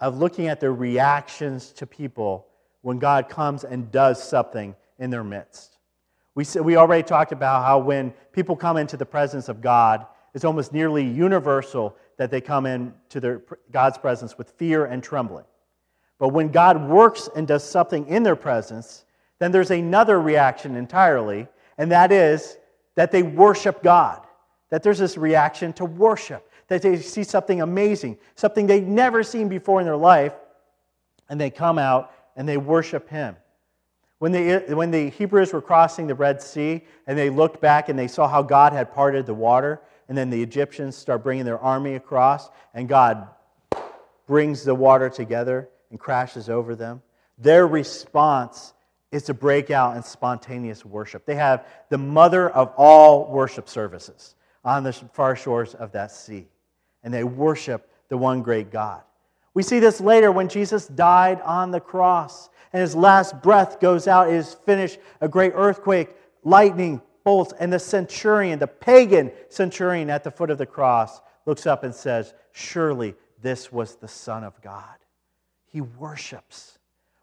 of 0.00 0.18
looking 0.18 0.48
at 0.48 0.60
the 0.60 0.70
reactions 0.70 1.72
to 1.72 1.86
people 1.86 2.46
when 2.82 2.98
God 2.98 3.28
comes 3.28 3.64
and 3.64 3.90
does 3.90 4.22
something 4.22 4.74
in 4.98 5.10
their 5.10 5.24
midst. 5.24 5.78
We, 6.34 6.44
we 6.60 6.76
already 6.76 7.02
talked 7.02 7.32
about 7.32 7.64
how 7.64 7.78
when 7.78 8.10
people 8.32 8.56
come 8.56 8.76
into 8.76 8.96
the 8.96 9.06
presence 9.06 9.48
of 9.48 9.60
God, 9.60 10.06
it's 10.34 10.44
almost 10.44 10.72
nearly 10.72 11.04
universal 11.04 11.96
that 12.16 12.30
they 12.30 12.40
come 12.40 12.66
into 12.66 13.40
God's 13.70 13.98
presence 13.98 14.36
with 14.36 14.50
fear 14.50 14.86
and 14.86 15.02
trembling. 15.02 15.44
But 16.18 16.28
when 16.28 16.48
God 16.48 16.88
works 16.88 17.28
and 17.34 17.46
does 17.46 17.64
something 17.64 18.06
in 18.06 18.22
their 18.22 18.36
presence, 18.36 19.04
then 19.38 19.52
there's 19.52 19.70
another 19.70 20.20
reaction 20.20 20.76
entirely, 20.76 21.48
and 21.76 21.90
that 21.90 22.12
is 22.12 22.56
that 22.94 23.10
they 23.10 23.22
worship 23.22 23.82
God. 23.82 24.20
That 24.70 24.82
there's 24.82 24.98
this 24.98 25.16
reaction 25.16 25.72
to 25.74 25.84
worship, 25.84 26.50
that 26.68 26.82
they 26.82 26.98
see 26.98 27.24
something 27.24 27.60
amazing, 27.60 28.18
something 28.34 28.66
they've 28.66 28.86
never 28.86 29.22
seen 29.22 29.48
before 29.48 29.80
in 29.80 29.86
their 29.86 29.96
life, 29.96 30.32
and 31.28 31.40
they 31.40 31.50
come 31.50 31.78
out 31.78 32.12
and 32.36 32.48
they 32.48 32.56
worship 32.56 33.08
Him. 33.08 33.36
When 34.18 34.32
the, 34.32 34.74
when 34.74 34.90
the 34.90 35.10
Hebrews 35.10 35.52
were 35.52 35.60
crossing 35.60 36.06
the 36.06 36.14
Red 36.14 36.40
Sea 36.40 36.82
and 37.06 37.18
they 37.18 37.28
looked 37.28 37.60
back 37.60 37.88
and 37.88 37.98
they 37.98 38.08
saw 38.08 38.26
how 38.26 38.42
God 38.42 38.72
had 38.72 38.92
parted 38.92 39.26
the 39.26 39.34
water, 39.34 39.80
and 40.08 40.16
then 40.16 40.30
the 40.30 40.42
Egyptians 40.42 40.96
start 40.96 41.22
bringing 41.22 41.44
their 41.44 41.58
army 41.58 41.94
across, 41.94 42.50
and 42.72 42.88
God 42.88 43.28
brings 44.26 44.64
the 44.64 44.74
water 44.74 45.10
together 45.10 45.68
and 45.94 46.00
crashes 46.00 46.50
over 46.50 46.74
them. 46.74 47.00
Their 47.38 47.68
response 47.68 48.74
is 49.12 49.22
to 49.22 49.32
break 49.32 49.70
out 49.70 49.96
in 49.96 50.02
spontaneous 50.02 50.84
worship. 50.84 51.24
They 51.24 51.36
have 51.36 51.68
the 51.88 51.98
mother 51.98 52.50
of 52.50 52.72
all 52.76 53.30
worship 53.30 53.68
services 53.68 54.34
on 54.64 54.82
the 54.82 54.92
far 54.92 55.36
shores 55.36 55.76
of 55.76 55.92
that 55.92 56.10
sea, 56.10 56.48
and 57.04 57.14
they 57.14 57.22
worship 57.22 57.88
the 58.08 58.16
one 58.16 58.42
great 58.42 58.72
God. 58.72 59.02
We 59.54 59.62
see 59.62 59.78
this 59.78 60.00
later 60.00 60.32
when 60.32 60.48
Jesus 60.48 60.88
died 60.88 61.40
on 61.42 61.70
the 61.70 61.78
cross 61.78 62.48
and 62.72 62.80
his 62.80 62.96
last 62.96 63.40
breath 63.40 63.78
goes 63.78 64.08
out. 64.08 64.30
It 64.30 64.34
is 64.34 64.52
finished. 64.52 64.98
A 65.20 65.28
great 65.28 65.52
earthquake, 65.54 66.08
lightning, 66.42 67.00
bolts. 67.22 67.54
And 67.60 67.72
the 67.72 67.78
centurion, 67.78 68.58
the 68.58 68.66
pagan 68.66 69.30
centurion 69.48 70.10
at 70.10 70.24
the 70.24 70.32
foot 70.32 70.50
of 70.50 70.58
the 70.58 70.66
cross, 70.66 71.20
looks 71.46 71.68
up 71.68 71.84
and 71.84 71.94
says, 71.94 72.34
Surely 72.50 73.14
this 73.40 73.70
was 73.70 73.94
the 73.94 74.08
Son 74.08 74.42
of 74.42 74.60
God. 74.60 74.96
He 75.74 75.80
worships. 75.80 76.78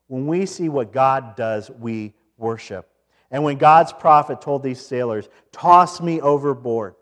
When 0.08 0.28
we 0.28 0.46
see 0.46 0.68
what 0.68 0.92
God 0.92 1.38
does, 1.38 1.72
we 1.72 2.14
worship. 2.38 2.90
And 3.32 3.46
when 3.46 3.58
God's 3.58 3.94
prophet 3.94 4.42
told 4.42 4.62
these 4.62 4.86
sailors, 4.86 5.30
Toss 5.54 6.02
me 6.02 6.20
overboard, 6.20 6.96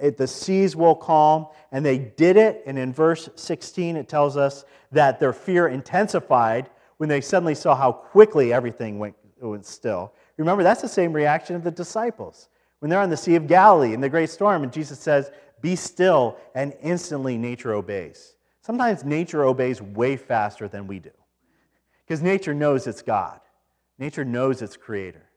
the 0.00 0.28
seas 0.28 0.76
will 0.76 0.94
calm, 0.94 1.48
and 1.72 1.84
they 1.84 1.98
did 1.98 2.36
it. 2.36 2.62
And 2.64 2.78
in 2.78 2.92
verse 2.92 3.28
16, 3.34 3.96
it 3.96 4.08
tells 4.08 4.36
us 4.36 4.64
that 4.92 5.18
their 5.18 5.32
fear 5.32 5.66
intensified 5.66 6.70
when 6.98 7.08
they 7.08 7.20
suddenly 7.20 7.56
saw 7.56 7.74
how 7.74 7.90
quickly 7.90 8.52
everything 8.52 9.00
went, 9.00 9.16
went 9.40 9.66
still. 9.66 10.14
Remember, 10.36 10.62
that's 10.62 10.80
the 10.80 10.88
same 10.88 11.12
reaction 11.12 11.56
of 11.56 11.64
the 11.64 11.72
disciples 11.72 12.48
when 12.78 12.88
they're 12.88 13.00
on 13.00 13.10
the 13.10 13.16
Sea 13.16 13.34
of 13.34 13.48
Galilee 13.48 13.94
in 13.94 14.00
the 14.00 14.08
great 14.08 14.30
storm, 14.30 14.62
and 14.62 14.72
Jesus 14.72 15.00
says, 15.00 15.32
Be 15.60 15.74
still, 15.74 16.36
and 16.54 16.72
instantly 16.80 17.36
nature 17.36 17.74
obeys. 17.74 18.36
Sometimes 18.62 19.04
nature 19.04 19.44
obeys 19.44 19.82
way 19.82 20.16
faster 20.16 20.68
than 20.68 20.86
we 20.86 21.00
do 21.00 21.10
because 22.06 22.22
nature 22.22 22.54
knows 22.54 22.86
it's 22.86 23.02
God, 23.02 23.40
nature 23.98 24.24
knows 24.24 24.62
its 24.62 24.76
creator. 24.76 25.28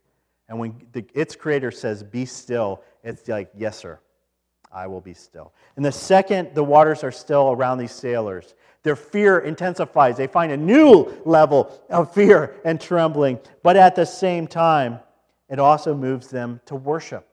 And 0.48 0.60
when 0.60 0.76
the, 0.92 1.04
its 1.16 1.36
creator 1.36 1.72
says, 1.72 2.04
Be 2.04 2.26
still, 2.26 2.82
it's 3.04 3.28
like, 3.28 3.50
Yes, 3.58 3.78
sir, 3.78 4.00
I 4.72 4.86
will 4.86 5.02
be 5.02 5.16
still. 5.16 5.54
And 5.76 5.84
the 5.84 5.92
second 5.92 6.54
the 6.54 6.64
waters 6.64 7.04
are 7.04 7.12
still 7.12 7.52
around 7.52 7.80
these 7.80 7.92
sailors, 7.92 8.54
their 8.84 8.96
fear 8.96 9.40
intensifies. 9.40 10.18
They 10.18 10.28
find 10.28 10.52
a 10.52 10.58
new 10.58 11.12
level 11.26 11.82
of 11.90 12.14
fear 12.14 12.56
and 12.64 12.80
trembling. 12.80 13.40
But 13.64 13.76
at 13.76 13.96
the 13.96 14.06
same 14.06 14.46
time, 14.46 15.00
it 15.50 15.58
also 15.58 15.96
moves 15.96 16.28
them 16.28 16.62
to 16.68 16.76
worship. 16.76 17.28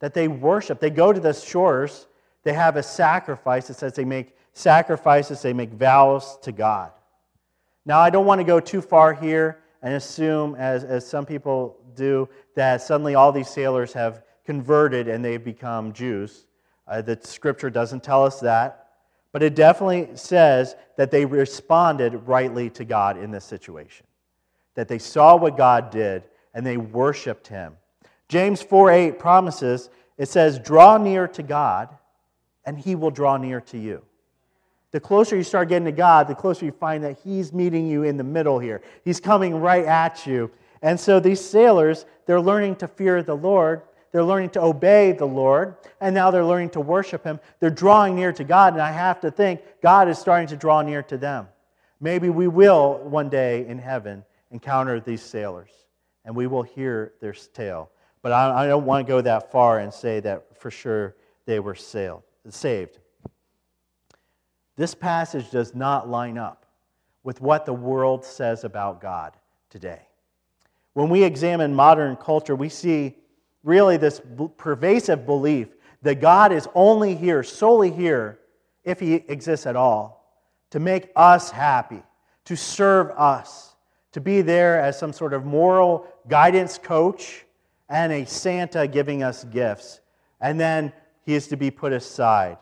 That 0.00 0.12
they 0.12 0.28
worship. 0.28 0.78
They 0.78 0.90
go 0.90 1.14
to 1.14 1.20
the 1.20 1.32
shores, 1.32 2.06
they 2.42 2.52
have 2.52 2.76
a 2.76 2.82
sacrifice. 2.82 3.70
It 3.70 3.76
says 3.76 3.94
they 3.94 4.04
make 4.04 4.36
sacrifices, 4.52 5.42
they 5.42 5.52
make 5.52 5.70
vows 5.70 6.38
to 6.42 6.52
God. 6.52 6.92
Now, 7.84 8.00
I 8.00 8.10
don't 8.10 8.26
want 8.26 8.40
to 8.40 8.44
go 8.44 8.60
too 8.60 8.80
far 8.80 9.14
here 9.14 9.62
and 9.82 9.94
assume, 9.94 10.54
as, 10.56 10.84
as 10.84 11.06
some 11.06 11.24
people 11.24 11.78
do, 11.94 12.28
that 12.54 12.82
suddenly 12.82 13.14
all 13.14 13.32
these 13.32 13.48
sailors 13.48 13.92
have 13.92 14.22
converted 14.44 15.08
and 15.08 15.24
they've 15.24 15.42
become 15.42 15.92
Jews. 15.92 16.46
Uh, 16.86 17.00
the 17.00 17.18
scripture 17.22 17.70
doesn't 17.70 18.02
tell 18.02 18.24
us 18.24 18.40
that, 18.40 18.88
but 19.32 19.42
it 19.42 19.54
definitely 19.54 20.08
says 20.14 20.76
that 20.96 21.10
they 21.10 21.24
responded 21.24 22.26
rightly 22.26 22.68
to 22.70 22.84
God 22.84 23.16
in 23.16 23.30
this 23.30 23.44
situation. 23.44 24.06
That 24.74 24.88
they 24.88 24.98
saw 24.98 25.36
what 25.36 25.56
God 25.56 25.90
did 25.90 26.24
and 26.52 26.66
they 26.66 26.76
worshiped 26.76 27.46
him. 27.46 27.76
James 28.28 28.60
4 28.62 28.90
8 28.90 29.18
promises, 29.18 29.90
it 30.18 30.28
says, 30.28 30.58
Draw 30.58 30.98
near 30.98 31.26
to 31.28 31.42
God, 31.42 31.96
and 32.64 32.78
he 32.78 32.94
will 32.94 33.10
draw 33.10 33.36
near 33.36 33.60
to 33.62 33.78
you. 33.78 34.02
The 34.92 35.00
closer 35.00 35.36
you 35.36 35.44
start 35.44 35.68
getting 35.68 35.84
to 35.84 35.92
God, 35.92 36.26
the 36.26 36.34
closer 36.34 36.64
you 36.64 36.72
find 36.72 37.04
that 37.04 37.18
He's 37.22 37.52
meeting 37.52 37.86
you 37.86 38.02
in 38.02 38.16
the 38.16 38.24
middle 38.24 38.58
here. 38.58 38.82
He's 39.04 39.20
coming 39.20 39.60
right 39.60 39.84
at 39.84 40.26
you. 40.26 40.50
And 40.82 40.98
so 40.98 41.20
these 41.20 41.40
sailors, 41.40 42.06
they're 42.26 42.40
learning 42.40 42.76
to 42.76 42.88
fear 42.88 43.22
the 43.22 43.36
Lord. 43.36 43.82
They're 44.12 44.24
learning 44.24 44.50
to 44.50 44.62
obey 44.62 45.12
the 45.12 45.26
Lord. 45.26 45.76
And 46.00 46.14
now 46.14 46.30
they're 46.30 46.44
learning 46.44 46.70
to 46.70 46.80
worship 46.80 47.24
Him. 47.24 47.38
They're 47.60 47.70
drawing 47.70 48.16
near 48.16 48.32
to 48.32 48.44
God. 48.44 48.72
And 48.72 48.82
I 48.82 48.90
have 48.90 49.20
to 49.20 49.30
think 49.30 49.60
God 49.82 50.08
is 50.08 50.18
starting 50.18 50.48
to 50.48 50.56
draw 50.56 50.82
near 50.82 51.02
to 51.04 51.16
them. 51.16 51.46
Maybe 52.00 52.30
we 52.30 52.48
will 52.48 52.98
one 52.98 53.28
day 53.28 53.66
in 53.66 53.78
heaven 53.78 54.24
encounter 54.50 54.98
these 55.00 55.22
sailors 55.22 55.70
and 56.24 56.34
we 56.34 56.46
will 56.46 56.62
hear 56.62 57.12
their 57.20 57.32
tale. 57.32 57.90
But 58.22 58.32
I, 58.32 58.66
don't 58.66 58.84
want 58.84 59.06
to 59.06 59.10
go 59.10 59.20
that 59.20 59.50
far 59.50 59.78
and 59.78 59.92
say 59.92 60.20
that 60.20 60.58
for 60.58 60.70
sure 60.70 61.16
they 61.46 61.60
were 61.60 61.74
sailed, 61.74 62.22
saved. 62.48 62.98
This 64.80 64.94
passage 64.94 65.50
does 65.50 65.74
not 65.74 66.08
line 66.08 66.38
up 66.38 66.64
with 67.22 67.42
what 67.42 67.66
the 67.66 67.72
world 67.74 68.24
says 68.24 68.64
about 68.64 69.02
God 69.02 69.36
today. 69.68 70.00
When 70.94 71.10
we 71.10 71.22
examine 71.22 71.74
modern 71.74 72.16
culture, 72.16 72.56
we 72.56 72.70
see 72.70 73.14
really 73.62 73.98
this 73.98 74.22
pervasive 74.56 75.26
belief 75.26 75.68
that 76.00 76.22
God 76.22 76.50
is 76.50 76.66
only 76.74 77.14
here, 77.14 77.42
solely 77.42 77.90
here, 77.90 78.38
if 78.82 78.98
He 78.98 79.16
exists 79.16 79.66
at 79.66 79.76
all, 79.76 80.34
to 80.70 80.80
make 80.80 81.10
us 81.14 81.50
happy, 81.50 82.02
to 82.46 82.56
serve 82.56 83.10
us, 83.18 83.76
to 84.12 84.20
be 84.22 84.40
there 84.40 84.80
as 84.80 84.98
some 84.98 85.12
sort 85.12 85.34
of 85.34 85.44
moral 85.44 86.06
guidance 86.26 86.78
coach 86.78 87.44
and 87.90 88.14
a 88.14 88.24
Santa 88.24 88.88
giving 88.88 89.22
us 89.22 89.44
gifts. 89.44 90.00
And 90.40 90.58
then 90.58 90.94
He 91.26 91.34
is 91.34 91.48
to 91.48 91.58
be 91.58 91.70
put 91.70 91.92
aside 91.92 92.56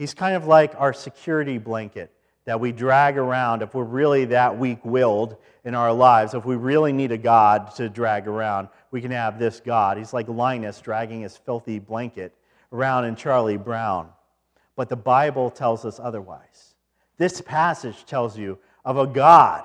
He's 0.00 0.14
kind 0.14 0.34
of 0.34 0.46
like 0.46 0.72
our 0.78 0.94
security 0.94 1.58
blanket 1.58 2.10
that 2.46 2.58
we 2.58 2.72
drag 2.72 3.18
around 3.18 3.60
if 3.60 3.74
we're 3.74 3.84
really 3.84 4.24
that 4.24 4.58
weak 4.58 4.82
willed 4.82 5.36
in 5.62 5.74
our 5.74 5.92
lives. 5.92 6.32
If 6.32 6.46
we 6.46 6.56
really 6.56 6.90
need 6.90 7.12
a 7.12 7.18
God 7.18 7.74
to 7.74 7.90
drag 7.90 8.26
around, 8.26 8.68
we 8.90 9.02
can 9.02 9.10
have 9.10 9.38
this 9.38 9.60
God. 9.60 9.98
He's 9.98 10.14
like 10.14 10.26
Linus 10.26 10.80
dragging 10.80 11.20
his 11.20 11.36
filthy 11.36 11.78
blanket 11.78 12.34
around 12.72 13.04
in 13.04 13.14
Charlie 13.14 13.58
Brown. 13.58 14.08
But 14.74 14.88
the 14.88 14.96
Bible 14.96 15.50
tells 15.50 15.84
us 15.84 16.00
otherwise. 16.02 16.76
This 17.18 17.42
passage 17.42 18.06
tells 18.06 18.38
you 18.38 18.58
of 18.86 18.96
a 18.96 19.06
God 19.06 19.64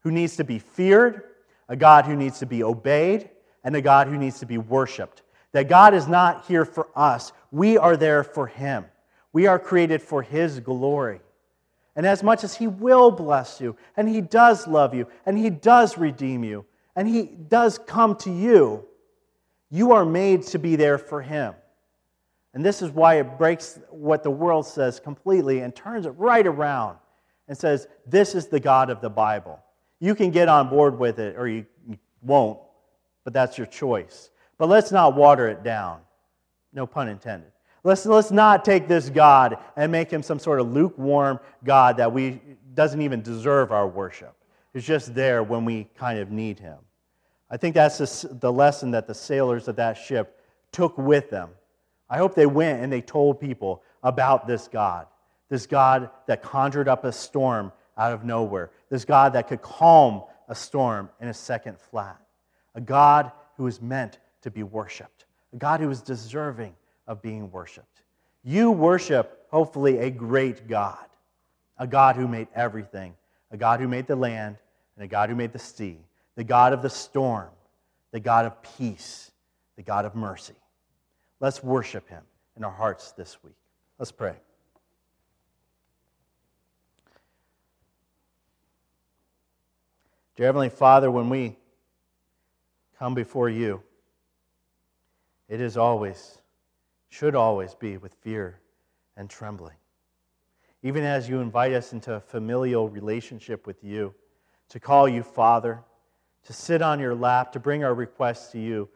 who 0.00 0.10
needs 0.10 0.36
to 0.36 0.44
be 0.44 0.58
feared, 0.58 1.22
a 1.68 1.76
God 1.76 2.06
who 2.06 2.16
needs 2.16 2.38
to 2.38 2.46
be 2.46 2.62
obeyed, 2.62 3.28
and 3.62 3.76
a 3.76 3.82
God 3.82 4.08
who 4.08 4.16
needs 4.16 4.38
to 4.38 4.46
be 4.46 4.56
worshiped. 4.56 5.20
That 5.52 5.68
God 5.68 5.92
is 5.92 6.08
not 6.08 6.46
here 6.46 6.64
for 6.64 6.88
us, 6.96 7.34
we 7.52 7.76
are 7.76 7.98
there 7.98 8.24
for 8.24 8.46
Him. 8.46 8.86
We 9.36 9.46
are 9.48 9.58
created 9.58 10.00
for 10.00 10.22
His 10.22 10.60
glory. 10.60 11.20
And 11.94 12.06
as 12.06 12.22
much 12.22 12.42
as 12.42 12.56
He 12.56 12.66
will 12.66 13.10
bless 13.10 13.60
you, 13.60 13.76
and 13.94 14.08
He 14.08 14.22
does 14.22 14.66
love 14.66 14.94
you, 14.94 15.08
and 15.26 15.36
He 15.36 15.50
does 15.50 15.98
redeem 15.98 16.42
you, 16.42 16.64
and 16.94 17.06
He 17.06 17.24
does 17.24 17.76
come 17.76 18.16
to 18.20 18.30
you, 18.30 18.86
you 19.70 19.92
are 19.92 20.06
made 20.06 20.44
to 20.44 20.58
be 20.58 20.74
there 20.74 20.96
for 20.96 21.20
Him. 21.20 21.52
And 22.54 22.64
this 22.64 22.80
is 22.80 22.90
why 22.90 23.16
it 23.16 23.36
breaks 23.36 23.78
what 23.90 24.22
the 24.22 24.30
world 24.30 24.66
says 24.66 25.00
completely 25.00 25.60
and 25.60 25.76
turns 25.76 26.06
it 26.06 26.14
right 26.16 26.46
around 26.46 26.96
and 27.46 27.58
says, 27.58 27.88
This 28.06 28.34
is 28.34 28.46
the 28.46 28.58
God 28.58 28.88
of 28.88 29.02
the 29.02 29.10
Bible. 29.10 29.60
You 30.00 30.14
can 30.14 30.30
get 30.30 30.48
on 30.48 30.70
board 30.70 30.98
with 30.98 31.18
it 31.18 31.36
or 31.36 31.46
you 31.46 31.66
won't, 32.22 32.58
but 33.22 33.34
that's 33.34 33.58
your 33.58 33.66
choice. 33.66 34.30
But 34.56 34.70
let's 34.70 34.92
not 34.92 35.14
water 35.14 35.46
it 35.46 35.62
down. 35.62 36.00
No 36.72 36.86
pun 36.86 37.10
intended. 37.10 37.52
Let's, 37.86 38.04
let's 38.04 38.32
not 38.32 38.64
take 38.64 38.88
this 38.88 39.08
God 39.10 39.58
and 39.76 39.92
make 39.92 40.10
him 40.10 40.20
some 40.20 40.40
sort 40.40 40.58
of 40.58 40.72
lukewarm 40.72 41.38
God 41.62 41.98
that 41.98 42.12
we 42.12 42.40
doesn't 42.74 43.00
even 43.00 43.22
deserve 43.22 43.70
our 43.70 43.86
worship. 43.86 44.34
He's 44.72 44.84
just 44.84 45.14
there 45.14 45.44
when 45.44 45.64
we 45.64 45.86
kind 45.96 46.18
of 46.18 46.32
need 46.32 46.58
him. 46.58 46.78
I 47.48 47.56
think 47.56 47.76
that's 47.76 47.98
the, 47.98 48.34
the 48.40 48.52
lesson 48.52 48.90
that 48.90 49.06
the 49.06 49.14
sailors 49.14 49.68
of 49.68 49.76
that 49.76 49.96
ship 49.96 50.40
took 50.72 50.98
with 50.98 51.30
them. 51.30 51.50
I 52.10 52.16
hope 52.18 52.34
they 52.34 52.46
went 52.46 52.82
and 52.82 52.92
they 52.92 53.02
told 53.02 53.38
people 53.38 53.84
about 54.02 54.48
this 54.48 54.66
God, 54.66 55.06
this 55.48 55.64
God 55.68 56.10
that 56.26 56.42
conjured 56.42 56.88
up 56.88 57.04
a 57.04 57.12
storm 57.12 57.70
out 57.96 58.12
of 58.12 58.24
nowhere, 58.24 58.72
this 58.90 59.04
God 59.04 59.32
that 59.34 59.46
could 59.46 59.62
calm 59.62 60.24
a 60.48 60.56
storm 60.56 61.08
in 61.20 61.28
a 61.28 61.34
second 61.34 61.78
flat, 61.78 62.20
a 62.74 62.80
God 62.80 63.30
who 63.56 63.68
is 63.68 63.80
meant 63.80 64.18
to 64.42 64.50
be 64.50 64.64
worshiped, 64.64 65.26
a 65.52 65.56
God 65.56 65.78
who 65.78 65.88
is 65.88 66.02
deserving 66.02 66.74
of 67.06 67.22
being 67.22 67.50
worshiped. 67.50 68.02
You 68.42 68.70
worship, 68.70 69.46
hopefully, 69.50 69.98
a 69.98 70.10
great 70.10 70.68
God, 70.68 71.06
a 71.78 71.86
God 71.86 72.16
who 72.16 72.28
made 72.28 72.48
everything, 72.54 73.14
a 73.50 73.56
God 73.56 73.80
who 73.80 73.88
made 73.88 74.06
the 74.06 74.16
land, 74.16 74.56
and 74.96 75.04
a 75.04 75.08
God 75.08 75.28
who 75.28 75.34
made 75.34 75.52
the 75.52 75.58
sea, 75.58 75.98
the 76.36 76.44
God 76.44 76.72
of 76.72 76.82
the 76.82 76.90
storm, 76.90 77.48
the 78.12 78.20
God 78.20 78.46
of 78.46 78.62
peace, 78.78 79.30
the 79.76 79.82
God 79.82 80.04
of 80.04 80.14
mercy. 80.14 80.54
Let's 81.40 81.62
worship 81.62 82.08
him 82.08 82.22
in 82.56 82.64
our 82.64 82.70
hearts 82.70 83.12
this 83.12 83.42
week. 83.42 83.56
Let's 83.98 84.12
pray. 84.12 84.36
Dear 90.36 90.46
Heavenly 90.46 90.68
Father, 90.68 91.10
when 91.10 91.30
we 91.30 91.56
come 92.98 93.14
before 93.14 93.48
you, 93.48 93.82
it 95.48 95.60
is 95.60 95.76
always 95.76 96.38
should 97.08 97.34
always 97.34 97.74
be 97.74 97.96
with 97.96 98.14
fear 98.14 98.60
and 99.16 99.30
trembling. 99.30 99.76
Even 100.82 101.04
as 101.04 101.28
you 101.28 101.40
invite 101.40 101.72
us 101.72 101.92
into 101.92 102.14
a 102.14 102.20
familial 102.20 102.88
relationship 102.88 103.66
with 103.66 103.82
you, 103.82 104.14
to 104.68 104.80
call 104.80 105.08
you 105.08 105.22
Father, 105.22 105.82
to 106.44 106.52
sit 106.52 106.82
on 106.82 107.00
your 107.00 107.14
lap, 107.14 107.52
to 107.52 107.60
bring 107.60 107.84
our 107.84 107.94
requests 107.94 108.52
to 108.52 108.58
you, 108.58 108.88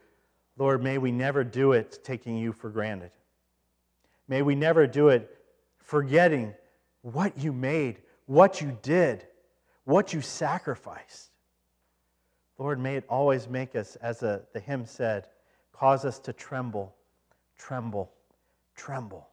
Lord, 0.57 0.83
may 0.83 0.99
we 0.99 1.11
never 1.11 1.43
do 1.43 1.73
it 1.73 2.01
taking 2.05 2.37
you 2.37 2.53
for 2.53 2.71
granted. 2.71 3.11
May 4.29 4.43
we 4.43 4.55
never 4.55 4.87
do 4.87 5.09
it 5.09 5.37
forgetting 5.79 6.55
what 7.03 7.39
you 7.39 7.53
made, 7.53 8.03
what 8.27 8.61
you 8.61 8.77
did, 8.83 9.27
what 9.85 10.13
you 10.13 10.21
sacrificed. 10.21 11.31
Lord, 12.59 12.79
may 12.79 12.97
it 12.97 13.05
always 13.09 13.49
make 13.49 13.75
us, 13.75 13.97
as 13.97 14.23
a, 14.23 14.43
the 14.53 14.61
hymn 14.61 14.85
said, 14.85 15.29
cause 15.73 16.05
us 16.05 16.19
to 16.21 16.33
tremble, 16.33 16.95
tremble, 17.61 18.11
tremble. 18.75 19.29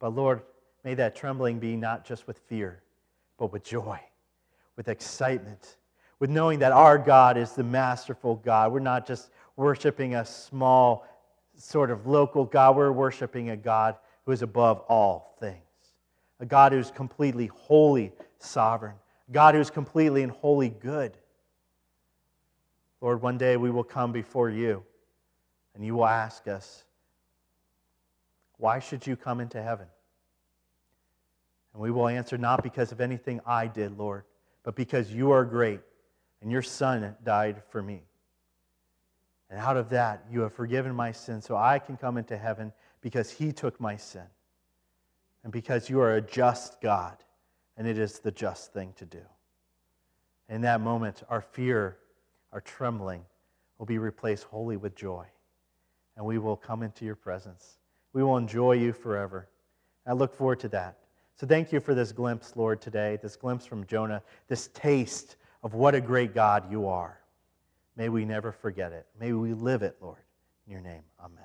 But 0.00 0.14
Lord, 0.14 0.42
may 0.84 0.94
that 0.94 1.14
trembling 1.14 1.58
be 1.58 1.76
not 1.76 2.04
just 2.04 2.26
with 2.26 2.38
fear, 2.38 2.82
but 3.38 3.52
with 3.52 3.62
joy, 3.62 4.00
with 4.76 4.88
excitement, 4.88 5.76
with 6.18 6.28
knowing 6.28 6.58
that 6.58 6.72
our 6.72 6.98
God 6.98 7.36
is 7.36 7.52
the 7.52 7.62
masterful 7.62 8.36
God. 8.36 8.72
We're 8.72 8.80
not 8.80 9.06
just 9.06 9.30
worshiping 9.56 10.16
a 10.16 10.24
small, 10.24 11.06
sort 11.56 11.90
of 11.90 12.06
local 12.06 12.44
God, 12.44 12.76
we're 12.76 12.92
worshiping 12.92 13.50
a 13.50 13.56
God 13.56 13.96
who 14.26 14.32
is 14.32 14.42
above 14.42 14.80
all 14.88 15.36
things, 15.38 15.56
a 16.40 16.46
God 16.46 16.72
who's 16.72 16.90
completely 16.90 17.46
holy, 17.46 18.12
sovereign, 18.38 18.94
God 19.30 19.54
who's 19.54 19.70
completely 19.70 20.24
and 20.24 20.32
wholly 20.32 20.68
good. 20.68 21.16
Lord, 23.00 23.22
one 23.22 23.38
day 23.38 23.56
we 23.56 23.70
will 23.70 23.84
come 23.84 24.10
before 24.10 24.50
you 24.50 24.82
and 25.74 25.84
you 25.86 25.94
will 25.94 26.06
ask 26.06 26.48
us, 26.48 26.84
Why 28.58 28.78
should 28.80 29.06
you 29.06 29.16
come 29.16 29.40
into 29.40 29.62
heaven? 29.62 29.86
And 31.72 31.82
we 31.82 31.90
will 31.90 32.08
answer, 32.08 32.36
Not 32.36 32.62
because 32.62 32.92
of 32.92 33.00
anything 33.00 33.40
I 33.46 33.66
did, 33.66 33.96
Lord, 33.96 34.24
but 34.62 34.76
because 34.76 35.10
you 35.12 35.30
are 35.30 35.44
great 35.44 35.80
and 36.42 36.50
your 36.52 36.62
Son 36.62 37.16
died 37.24 37.62
for 37.70 37.82
me. 37.82 38.02
And 39.50 39.58
out 39.58 39.76
of 39.76 39.88
that, 39.90 40.24
you 40.30 40.40
have 40.40 40.52
forgiven 40.52 40.94
my 40.94 41.12
sin 41.12 41.40
so 41.40 41.56
I 41.56 41.78
can 41.78 41.96
come 41.96 42.18
into 42.18 42.36
heaven 42.36 42.72
because 43.00 43.30
he 43.30 43.52
took 43.52 43.80
my 43.80 43.96
sin. 43.96 44.26
And 45.42 45.52
because 45.52 45.88
you 45.88 46.00
are 46.00 46.16
a 46.16 46.20
just 46.20 46.80
God, 46.80 47.16
and 47.76 47.86
it 47.86 47.96
is 47.96 48.18
the 48.18 48.32
just 48.32 48.72
thing 48.72 48.92
to 48.96 49.06
do. 49.06 49.22
In 50.48 50.62
that 50.62 50.80
moment, 50.80 51.22
our 51.30 51.40
fear, 51.40 51.96
our 52.52 52.60
trembling 52.60 53.24
will 53.78 53.86
be 53.86 53.98
replaced 53.98 54.44
wholly 54.44 54.76
with 54.76 54.94
joy. 54.96 55.24
And 56.16 56.26
we 56.26 56.38
will 56.38 56.56
come 56.56 56.82
into 56.82 57.04
your 57.04 57.14
presence. 57.14 57.77
We 58.18 58.24
will 58.24 58.36
enjoy 58.36 58.72
you 58.72 58.92
forever. 58.92 59.48
I 60.04 60.12
look 60.12 60.34
forward 60.34 60.58
to 60.60 60.68
that. 60.70 60.98
So 61.36 61.46
thank 61.46 61.70
you 61.70 61.78
for 61.78 61.94
this 61.94 62.10
glimpse, 62.10 62.56
Lord, 62.56 62.80
today, 62.80 63.16
this 63.22 63.36
glimpse 63.36 63.64
from 63.64 63.86
Jonah, 63.86 64.24
this 64.48 64.70
taste 64.74 65.36
of 65.62 65.74
what 65.74 65.94
a 65.94 66.00
great 66.00 66.34
God 66.34 66.68
you 66.68 66.88
are. 66.88 67.20
May 67.94 68.08
we 68.08 68.24
never 68.24 68.50
forget 68.50 68.90
it. 68.90 69.06
May 69.20 69.34
we 69.34 69.54
live 69.54 69.82
it, 69.84 69.98
Lord. 70.00 70.18
In 70.66 70.72
your 70.72 70.80
name, 70.80 71.04
amen. 71.24 71.44